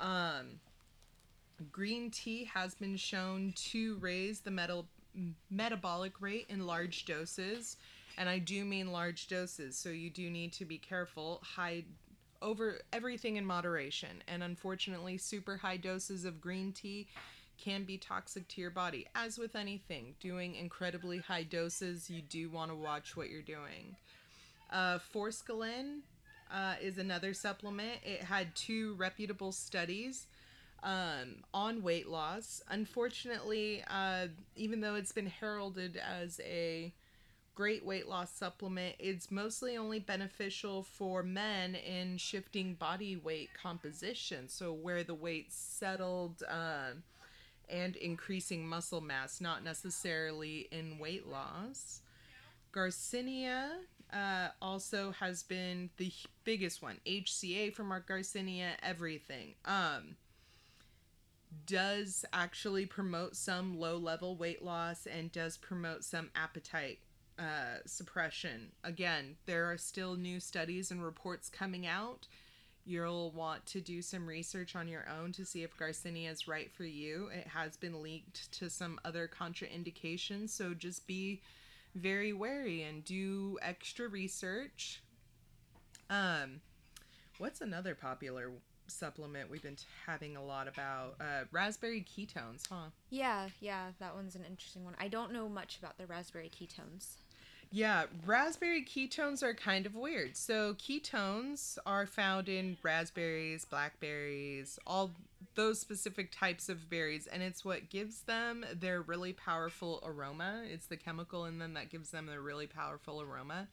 [0.00, 0.60] Um,
[1.70, 4.86] green tea has been shown to raise the metal
[5.50, 7.78] metabolic rate in large doses
[8.18, 11.40] and I do mean large doses, so you do need to be careful.
[11.42, 11.84] High
[12.42, 14.22] over everything in moderation.
[14.28, 17.08] And unfortunately, super high doses of green tea
[17.58, 19.06] can be toxic to your body.
[19.14, 23.96] As with anything, doing incredibly high doses, you do want to watch what you're doing.
[24.70, 26.00] Uh, Forskolin
[26.52, 27.98] uh, is another supplement.
[28.04, 30.26] It had two reputable studies
[30.82, 32.62] um, on weight loss.
[32.68, 36.92] Unfortunately, uh, even though it's been heralded as a
[37.56, 38.94] great weight loss supplement.
[39.00, 45.52] It's mostly only beneficial for men in shifting body weight composition, so where the weight
[45.52, 46.90] settled uh,
[47.68, 52.02] and increasing muscle mass, not necessarily in weight loss.
[52.72, 53.70] Garcinia
[54.12, 56.12] uh, also has been the
[56.44, 56.98] biggest one.
[57.06, 59.54] HCA from our Garcinia, everything.
[59.64, 60.16] Um,
[61.64, 66.98] does actually promote some low level weight loss and does promote some appetite
[67.38, 68.72] uh, suppression.
[68.84, 72.26] Again, there are still new studies and reports coming out.
[72.84, 76.70] You'll want to do some research on your own to see if Garcinia is right
[76.72, 77.28] for you.
[77.34, 81.42] It has been linked to some other contraindications, so just be
[81.96, 85.02] very wary and do extra research.
[86.08, 86.60] Um,
[87.38, 88.52] what's another popular
[88.86, 91.16] supplement we've been having a lot about?
[91.20, 92.90] Uh, raspberry ketones, huh?
[93.10, 94.94] Yeah, yeah, that one's an interesting one.
[95.00, 97.16] I don't know much about the raspberry ketones.
[97.76, 100.34] Yeah, raspberry ketones are kind of weird.
[100.34, 105.10] So, ketones are found in raspberries, blackberries, all
[105.56, 110.62] those specific types of berries, and it's what gives them their really powerful aroma.
[110.64, 113.68] It's the chemical in them that gives them their really powerful aroma.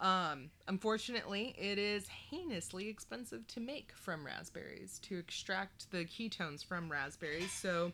[0.00, 6.92] Um, unfortunately, it is heinously expensive to make from raspberries, to extract the ketones from
[6.92, 7.52] raspberries.
[7.52, 7.92] So,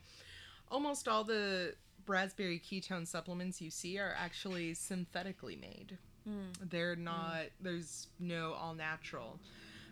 [0.69, 1.75] almost all the
[2.07, 5.97] raspberry ketone supplements you see are actually synthetically made.
[6.27, 6.69] Mm.
[6.69, 7.49] They're not, mm.
[7.61, 9.39] there's no all natural.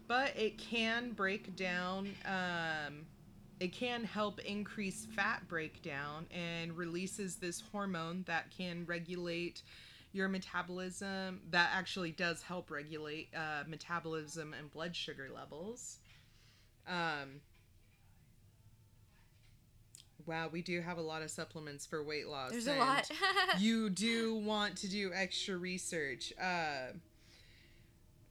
[0.08, 3.06] But it can break down, um,
[3.60, 9.62] it can help increase fat breakdown and releases this hormone that can regulate
[10.12, 11.42] your metabolism.
[11.52, 16.00] That actually does help regulate uh, metabolism and blood sugar levels.
[16.88, 17.42] Um,
[20.30, 22.52] Wow, we do have a lot of supplements for weight loss.
[22.52, 23.10] There's a lot.
[23.58, 26.32] you do want to do extra research.
[26.40, 26.94] Uh,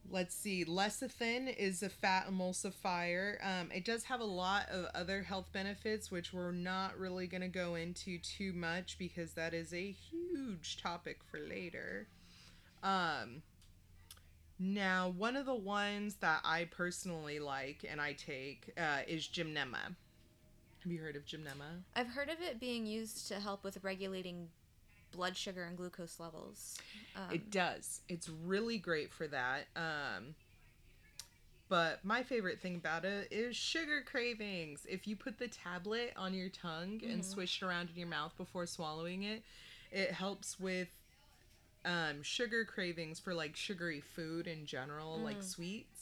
[0.09, 0.64] let's see.
[0.64, 3.44] Lecithin is a fat emulsifier.
[3.44, 7.40] Um, it does have a lot of other health benefits, which we're not really going
[7.40, 12.07] to go into too much because that is a huge topic for later.
[12.80, 13.42] Um,
[14.57, 19.96] now, one of the ones that I personally like and I take uh, is Gymnema.
[20.89, 21.82] Have you heard of Gymnema?
[21.97, 24.49] I've heard of it being used to help with regulating
[25.12, 26.78] blood sugar and glucose levels.
[27.14, 28.01] Um, it does.
[28.09, 29.66] It's really great for that.
[29.76, 30.34] Um,
[31.68, 34.86] but my favorite thing about it is sugar cravings.
[34.89, 37.11] If you put the tablet on your tongue mm-hmm.
[37.11, 39.43] and swish it around in your mouth before swallowing it,
[39.93, 40.89] it helps with
[41.84, 45.24] um, sugar cravings for like sugary food in general, mm.
[45.24, 45.97] like sweets.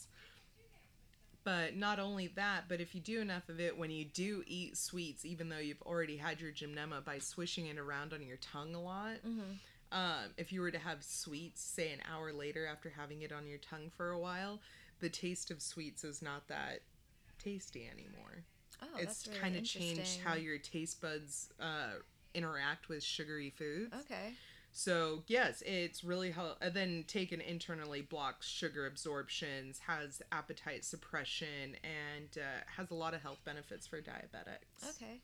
[1.47, 4.75] But not only that, but if you do enough of it when you do eat
[4.75, 8.75] sweets, even though you've already had your gymnema by swishing it around on your tongue
[8.75, 9.97] a lot, mm-hmm.
[9.97, 13.47] um, if you were to have sweets, say an hour later after having it on
[13.47, 14.59] your tongue for a while,
[14.99, 16.81] the taste of sweets is not that
[17.41, 18.43] tasty anymore.
[18.83, 21.93] Oh, it's really kind of changed how your taste buds uh,
[22.33, 23.95] interact with sugary foods.
[24.01, 24.33] Okay.
[24.71, 26.57] So yes, it's really help.
[26.61, 33.13] And then taken internally blocks sugar absorptions, has appetite suppression, and uh, has a lot
[33.13, 34.89] of health benefits for diabetics.
[34.89, 35.19] Okay,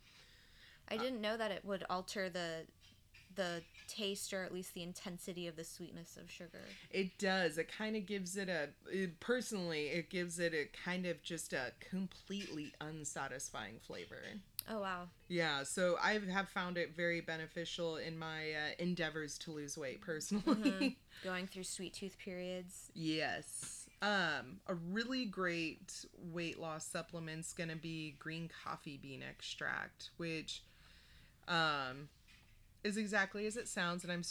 [0.89, 2.65] I didn't know that it would alter the
[3.35, 6.61] the taste or at least the intensity of the sweetness of sugar.
[6.91, 7.57] It does.
[7.57, 11.53] It kind of gives it a it, personally, it gives it a kind of just
[11.53, 14.21] a completely unsatisfying flavor.
[14.69, 15.07] Oh wow.
[15.27, 20.01] Yeah, so I have found it very beneficial in my uh, endeavors to lose weight
[20.01, 20.43] personally.
[20.71, 20.87] Mm-hmm.
[21.23, 22.91] Going through sweet tooth periods.
[22.93, 23.89] Yes.
[24.01, 30.63] Um, a really great weight loss supplement's gonna be green coffee bean extract, which
[31.47, 32.09] um,
[32.83, 34.23] is exactly as it sounds, and I'm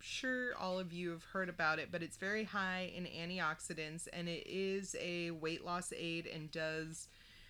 [0.00, 4.28] sure all of you have heard about it, but it's very high in antioxidants, and
[4.28, 7.08] it is a weight loss aid and does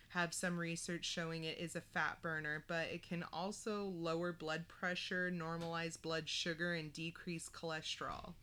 [0.09, 4.67] have some research showing it is a fat burner, but it can also lower blood
[4.67, 8.33] pressure, normalize blood sugar, and decrease cholesterol.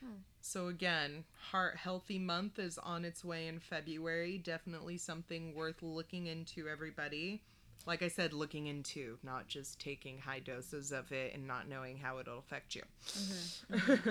[0.00, 0.16] Hmm.
[0.40, 4.38] So, again, Heart Healthy Month is on its way in February.
[4.38, 7.42] Definitely something worth looking into, everybody.
[7.86, 11.98] Like I said, looking into, not just taking high doses of it and not knowing
[11.98, 12.82] how it'll affect you.
[13.06, 13.74] Mm-hmm.
[13.94, 14.10] Mm-hmm.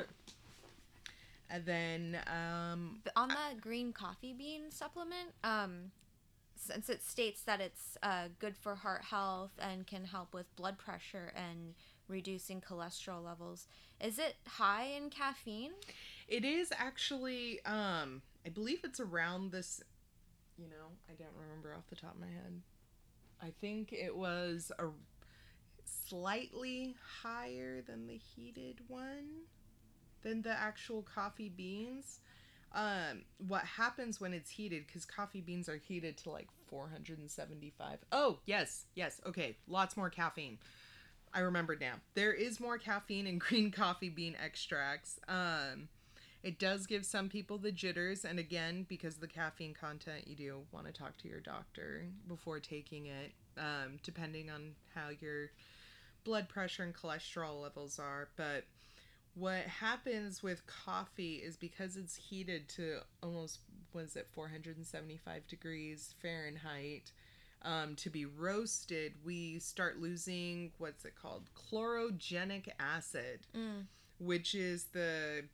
[1.50, 5.92] and then um, on that green coffee bean supplement, um,
[6.64, 10.78] since it states that it's uh, good for heart health and can help with blood
[10.78, 11.74] pressure and
[12.08, 13.68] reducing cholesterol levels,
[14.00, 15.72] is it high in caffeine?
[16.28, 17.64] It is actually.
[17.66, 19.82] Um, I believe it's around this.
[20.58, 22.62] You know, I don't remember off the top of my head.
[23.42, 24.86] I think it was a
[25.86, 29.46] slightly higher than the heated one,
[30.22, 32.20] than the actual coffee beans
[32.74, 38.40] um, what happens when it's heated because coffee beans are heated to like 475 oh
[38.46, 40.58] yes yes okay lots more caffeine.
[41.36, 41.94] I remember now.
[42.14, 45.20] There is more caffeine in green coffee bean extracts.
[45.28, 45.90] Um,
[46.44, 50.36] it does give some people the jitters and again because of the caffeine content you
[50.36, 55.52] do want to talk to your doctor before taking it um, depending on how your
[56.24, 58.30] blood pressure and cholesterol levels are.
[58.36, 58.66] But
[59.36, 63.60] what happens with coffee is because it's heated to almost
[63.94, 67.12] was it 475 degrees Fahrenheit
[67.62, 73.86] um, to be roasted, we start losing what's it called chlorogenic acid, Mm.
[74.20, 75.46] which is the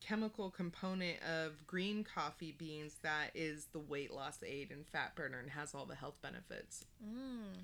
[0.00, 5.38] chemical component of green coffee beans that is the weight loss aid and fat burner
[5.38, 6.84] and has all the health benefits.
[7.04, 7.62] Mm.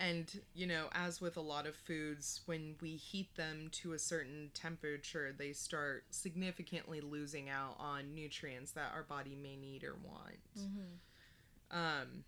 [0.00, 3.98] And, you know, as with a lot of foods, when we heat them to a
[3.98, 9.94] certain temperature, they start significantly losing out on nutrients that our body may need or
[10.02, 10.40] want.
[10.56, 12.24] hmm Um,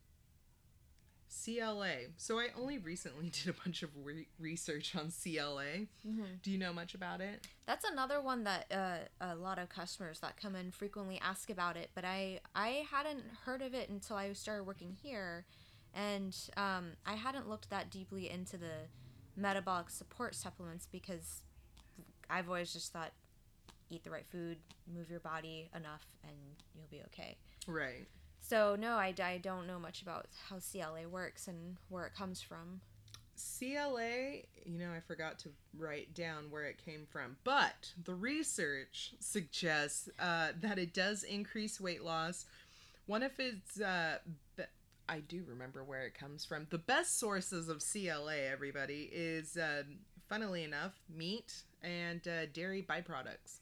[1.45, 2.09] CLA.
[2.18, 5.87] So I only recently did a bunch of re- research on CLA.
[6.05, 7.47] hmm Do you know much about it?
[7.66, 11.77] That's another one that uh, a lot of customers that come in frequently ask about
[11.79, 15.47] it, but I I hadn't heard of it until I started working here,
[15.95, 18.88] and um, I hadn't looked that deeply into the
[19.36, 21.43] metabolic support supplements because
[22.28, 23.12] I've always just thought
[23.90, 24.59] eat the right food,
[24.93, 26.36] move your body enough, and
[26.74, 27.36] you'll be okay.
[27.66, 28.07] Right.
[28.40, 32.40] So no, I, I don't know much about how CLA works and where it comes
[32.43, 32.80] from.
[33.36, 39.14] CLA, you know, I forgot to write down where it came from, but the research
[39.20, 42.45] suggests uh, that it does increase weight loss.
[43.07, 44.18] One of its, uh,
[45.09, 46.66] I do remember where it comes from.
[46.70, 49.98] The best sources of CLA, everybody, is, um
[50.28, 53.61] funnily enough, meat and uh, dairy byproducts.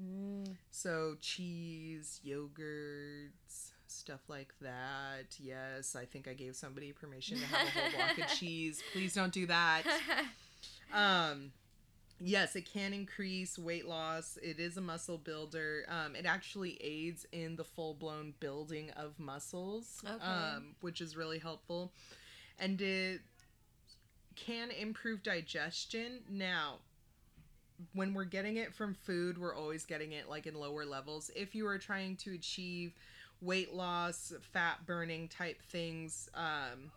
[0.00, 0.54] Mm.
[0.70, 5.36] So cheese, yogurts, stuff like that.
[5.40, 8.82] Yes, I think I gave somebody permission to have a whole block of cheese.
[8.92, 9.82] Please don't do that.
[10.94, 11.52] Um,
[12.22, 14.38] yes, it can increase weight loss.
[14.42, 15.84] It is a muscle builder.
[15.88, 20.24] Um, it actually aids in the full blown building of muscles, Okay.
[20.24, 21.92] um, which is really helpful.
[22.58, 23.20] And it
[24.36, 26.20] can improve digestion.
[26.28, 26.78] Now,
[27.94, 31.30] when we're getting it from food, we're always getting it like in lower levels.
[31.34, 32.94] If you are trying to achieve
[33.40, 36.92] weight loss, fat burning type things, um,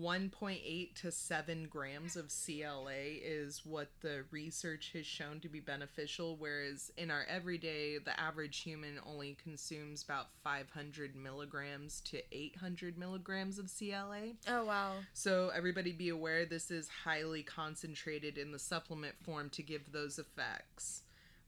[0.00, 6.36] 1.8 to 7 grams of CLA is what the research has shown to be beneficial,
[6.36, 13.58] whereas in our everyday, the average human only consumes about 500 milligrams to 800 milligrams
[13.58, 14.32] of CLA.
[14.48, 14.92] oh wow.
[15.12, 20.18] So everybody be aware this is highly concentrated in the supplement form to give those
[20.18, 21.02] effects.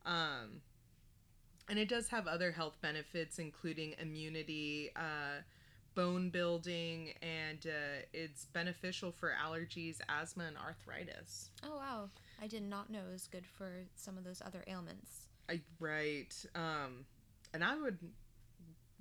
[0.06, 0.62] Um,
[1.68, 5.42] and it does have other health benefits, including immunity, uh,
[5.98, 11.50] bone building, and uh, it's beneficial for allergies, asthma, and arthritis.
[11.64, 12.08] Oh wow.
[12.40, 15.26] I did not know it was good for some of those other ailments.
[15.50, 16.32] I right.
[16.54, 17.04] Um,
[17.52, 17.98] and I would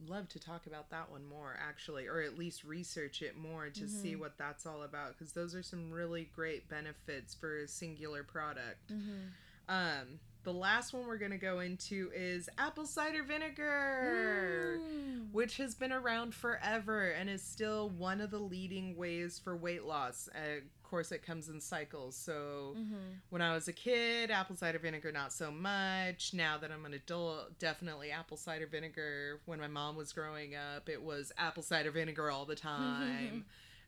[0.08, 3.88] love to talk about that one more actually or at least research it more to
[3.88, 4.20] see Mhm.
[4.20, 8.92] what that's all about because those are some really great benefits for a singular product
[8.92, 9.28] Mm-hmm.
[9.70, 15.32] um the last one we're going to go into is apple cider vinegar Mm.
[15.34, 19.84] which has been around forever and is still one of the leading ways for weight
[19.84, 22.96] loss uh, of course it comes in cycles so Mm-hmm.
[23.30, 26.34] when I was a kid, apple cider vinegar not so much.
[26.34, 29.42] Now that I'm an adult, definitely apple cider vinegar.
[29.46, 33.46] When my mom was growing up, it was apple cider vinegar all the time.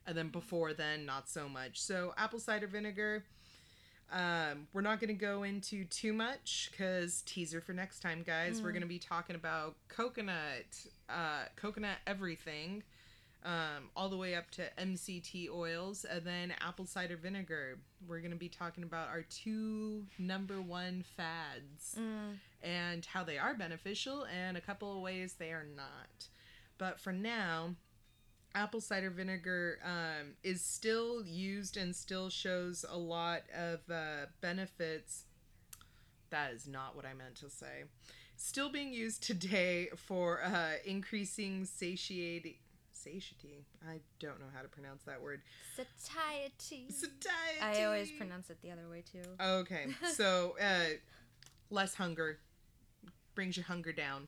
[0.08, 1.80] and then before then, not so much.
[1.82, 3.24] So, apple cider vinegar,
[4.12, 8.62] um, we're not going to go into too much because teaser for next time, guys.
[8.62, 8.74] We're Mm.
[8.74, 10.66] going to be talking about coconut,
[11.10, 12.84] uh, coconut everything
[13.46, 17.78] um, all the way up to MCT oils, and then apple cider vinegar.
[18.06, 22.38] We're going to be talking about our two number one fads Mm.
[22.62, 26.28] and how they are beneficial, and a couple of ways they are not.
[26.78, 27.76] But for now,
[28.56, 35.26] apple cider vinegar um, is still used and still shows a lot of uh, benefits.
[36.30, 37.84] That is not what I meant to say.
[38.36, 42.60] Still being used today for uh, increasing satiety.
[42.92, 43.66] Satiety.
[43.88, 45.42] I don't know how to pronounce that word.
[45.76, 46.92] Satiety.
[46.92, 47.62] Satiety.
[47.62, 49.28] I always pronounce it the other way too.
[49.42, 50.96] Okay, so uh,
[51.70, 52.40] less hunger
[53.36, 54.28] brings your hunger down.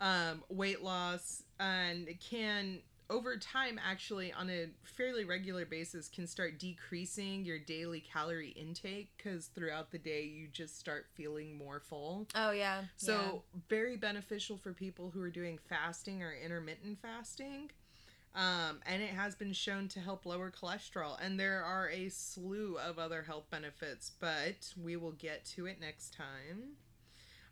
[0.00, 6.26] Um, weight loss and it can over time actually on a fairly regular basis can
[6.26, 11.80] start decreasing your daily calorie intake because throughout the day you just start feeling more
[11.80, 12.26] full.
[12.34, 12.82] Oh yeah.
[12.96, 17.70] So very beneficial for people who are doing fasting or intermittent fasting.
[18.34, 21.16] Um, and it has been shown to help lower cholesterol.
[21.22, 25.80] And there are a slew of other health benefits, but we will get to it
[25.80, 26.76] next time.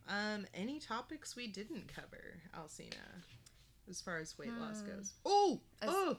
[0.07, 3.23] Um, any topics we didn't cover, Alcina,
[3.89, 4.87] as far as weight loss Hmm.
[4.89, 5.15] goes?
[5.25, 6.19] Oh, As- oh,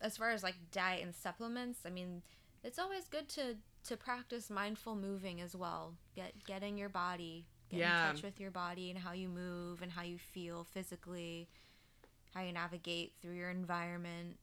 [0.00, 2.22] as far as like diet and supplements, I mean,
[2.62, 5.96] it's always good to to practice mindful moving as well.
[6.14, 8.08] Get getting your body, get Yeah.
[8.10, 11.48] in touch with your body and how you move and how you feel physically,
[12.32, 14.38] how you navigate through your environment.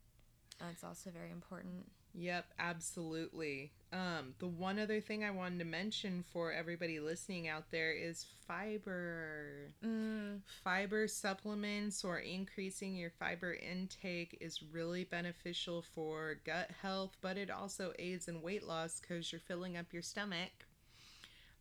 [0.60, 1.90] That's also very important.
[2.14, 3.72] Yep, absolutely.
[3.92, 8.28] Um, the one other thing I wanted to mention for everybody listening out there is
[8.48, 9.72] fiber.
[9.84, 17.38] Mm, Fiber supplements or increasing your fiber intake is really beneficial for gut health, but
[17.38, 20.52] it also aids in weight loss because you're filling up your stomach.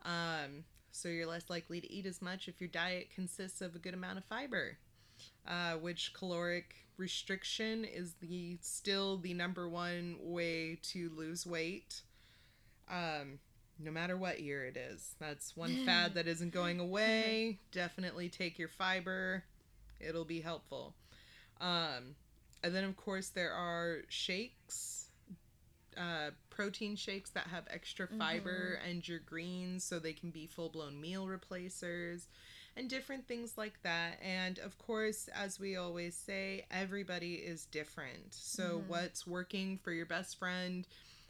[0.05, 3.79] Um, so you're less likely to eat as much if your diet consists of a
[3.79, 4.77] good amount of fiber.
[5.47, 12.03] Uh, which caloric restriction is the still the number one way to lose weight.
[12.91, 13.39] Um,
[13.79, 15.15] no matter what year it is.
[15.21, 17.61] That's one fad that isn't going away.
[17.73, 19.45] Definitely take your fiber.
[20.01, 20.95] It'll be helpful.
[21.61, 22.17] Um,
[22.63, 25.11] and then, of course, there are shakes,
[25.97, 30.69] uh, protein shakes that have extra fiber and your greens so they can be full
[30.69, 32.27] blown meal replacers
[32.77, 34.19] and different things like that.
[34.23, 38.33] And of course, as we always say, everybody is different.
[38.35, 40.87] So, what's working for your best friend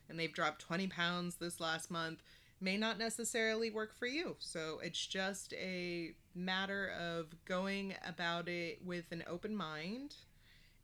[0.09, 2.23] and they've dropped 20 pounds this last month
[2.61, 4.37] may not necessarily work for you.
[4.41, 10.17] So, it's just a matter of going about it with an open mind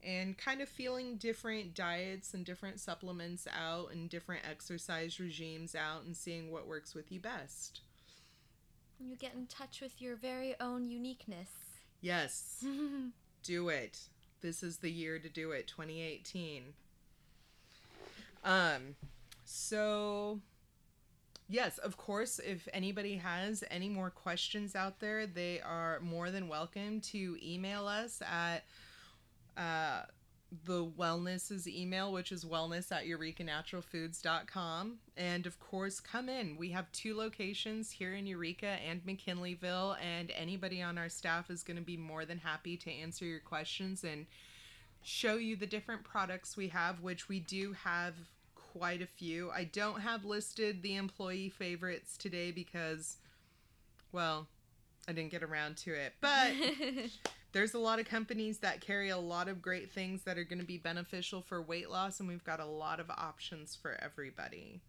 [0.04, 6.04] and kind of feeling different diets and different supplements out and different exercise regimes out
[6.04, 7.80] and seeing what works with you best.
[8.98, 11.48] you get in touch with your very own uniqueness.
[12.00, 12.64] Yes,
[13.42, 14.08] do it.
[14.42, 16.74] This is the year to do it, 2018.
[18.44, 18.96] Um
[19.54, 20.40] so
[21.48, 26.48] yes, of course, if anybody has any more questions out there, they are more than
[26.48, 28.64] welcome to email us at
[29.56, 30.02] uh
[30.66, 34.98] the wellness's email, which is wellness at eurekanaturalfoods.com.
[35.16, 36.56] And of course, come in.
[36.56, 41.62] We have two locations here in Eureka and McKinleyville, and anybody on our staff is
[41.62, 44.26] going to be more than happy to answer your questions and
[45.02, 48.14] show you the different products we have, which we do have
[48.76, 49.50] quite a few.
[49.50, 53.18] I don't have listed the employee favorites today because,
[54.12, 54.48] well,
[55.08, 56.14] I didn't get around to it.
[56.20, 56.52] But
[57.52, 60.58] there's a lot of companies that carry a lot of great things that are going
[60.58, 64.80] to be beneficial for weight loss, and we've got a lot of options for everybody.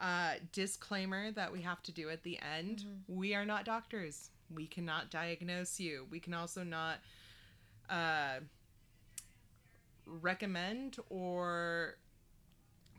[0.00, 4.30] Uh, disclaimer that we have to do at the end we are not doctors.
[4.52, 6.06] We cannot diagnose you.
[6.10, 6.96] We can also not
[7.88, 8.40] uh,
[10.04, 11.98] recommend or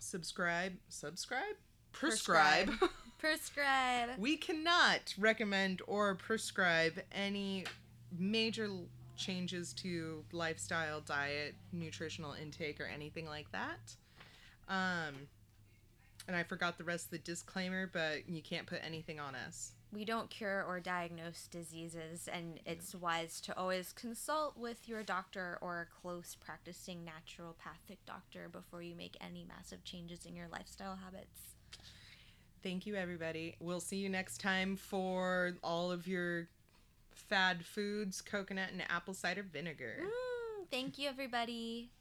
[0.03, 0.73] subscribe.
[0.89, 1.55] Subscribe?
[1.91, 2.67] Prescribe.
[2.67, 2.89] Prescribe.
[3.19, 4.09] Prescribe.
[4.17, 7.63] we cannot recommend or prescribe any
[8.17, 8.69] major
[9.15, 13.95] changes to lifestyle, diet, nutritional intake, or anything like that.
[14.67, 15.27] Um,
[16.27, 19.71] and I forgot the rest of the disclaimer, but you can't put anything on us.
[19.93, 25.59] We don't cure or diagnose diseases, and it's wise to always consult with your doctor
[25.61, 30.95] or a close practicing naturopathic doctor before you make any massive changes in your lifestyle
[30.95, 31.53] habits.
[32.63, 33.55] Thank you, everybody.
[33.59, 36.47] We'll see you next time for all of your
[37.11, 39.97] fad foods, coconut and apple cider vinegar.
[40.01, 41.91] Mm, thank you, everybody.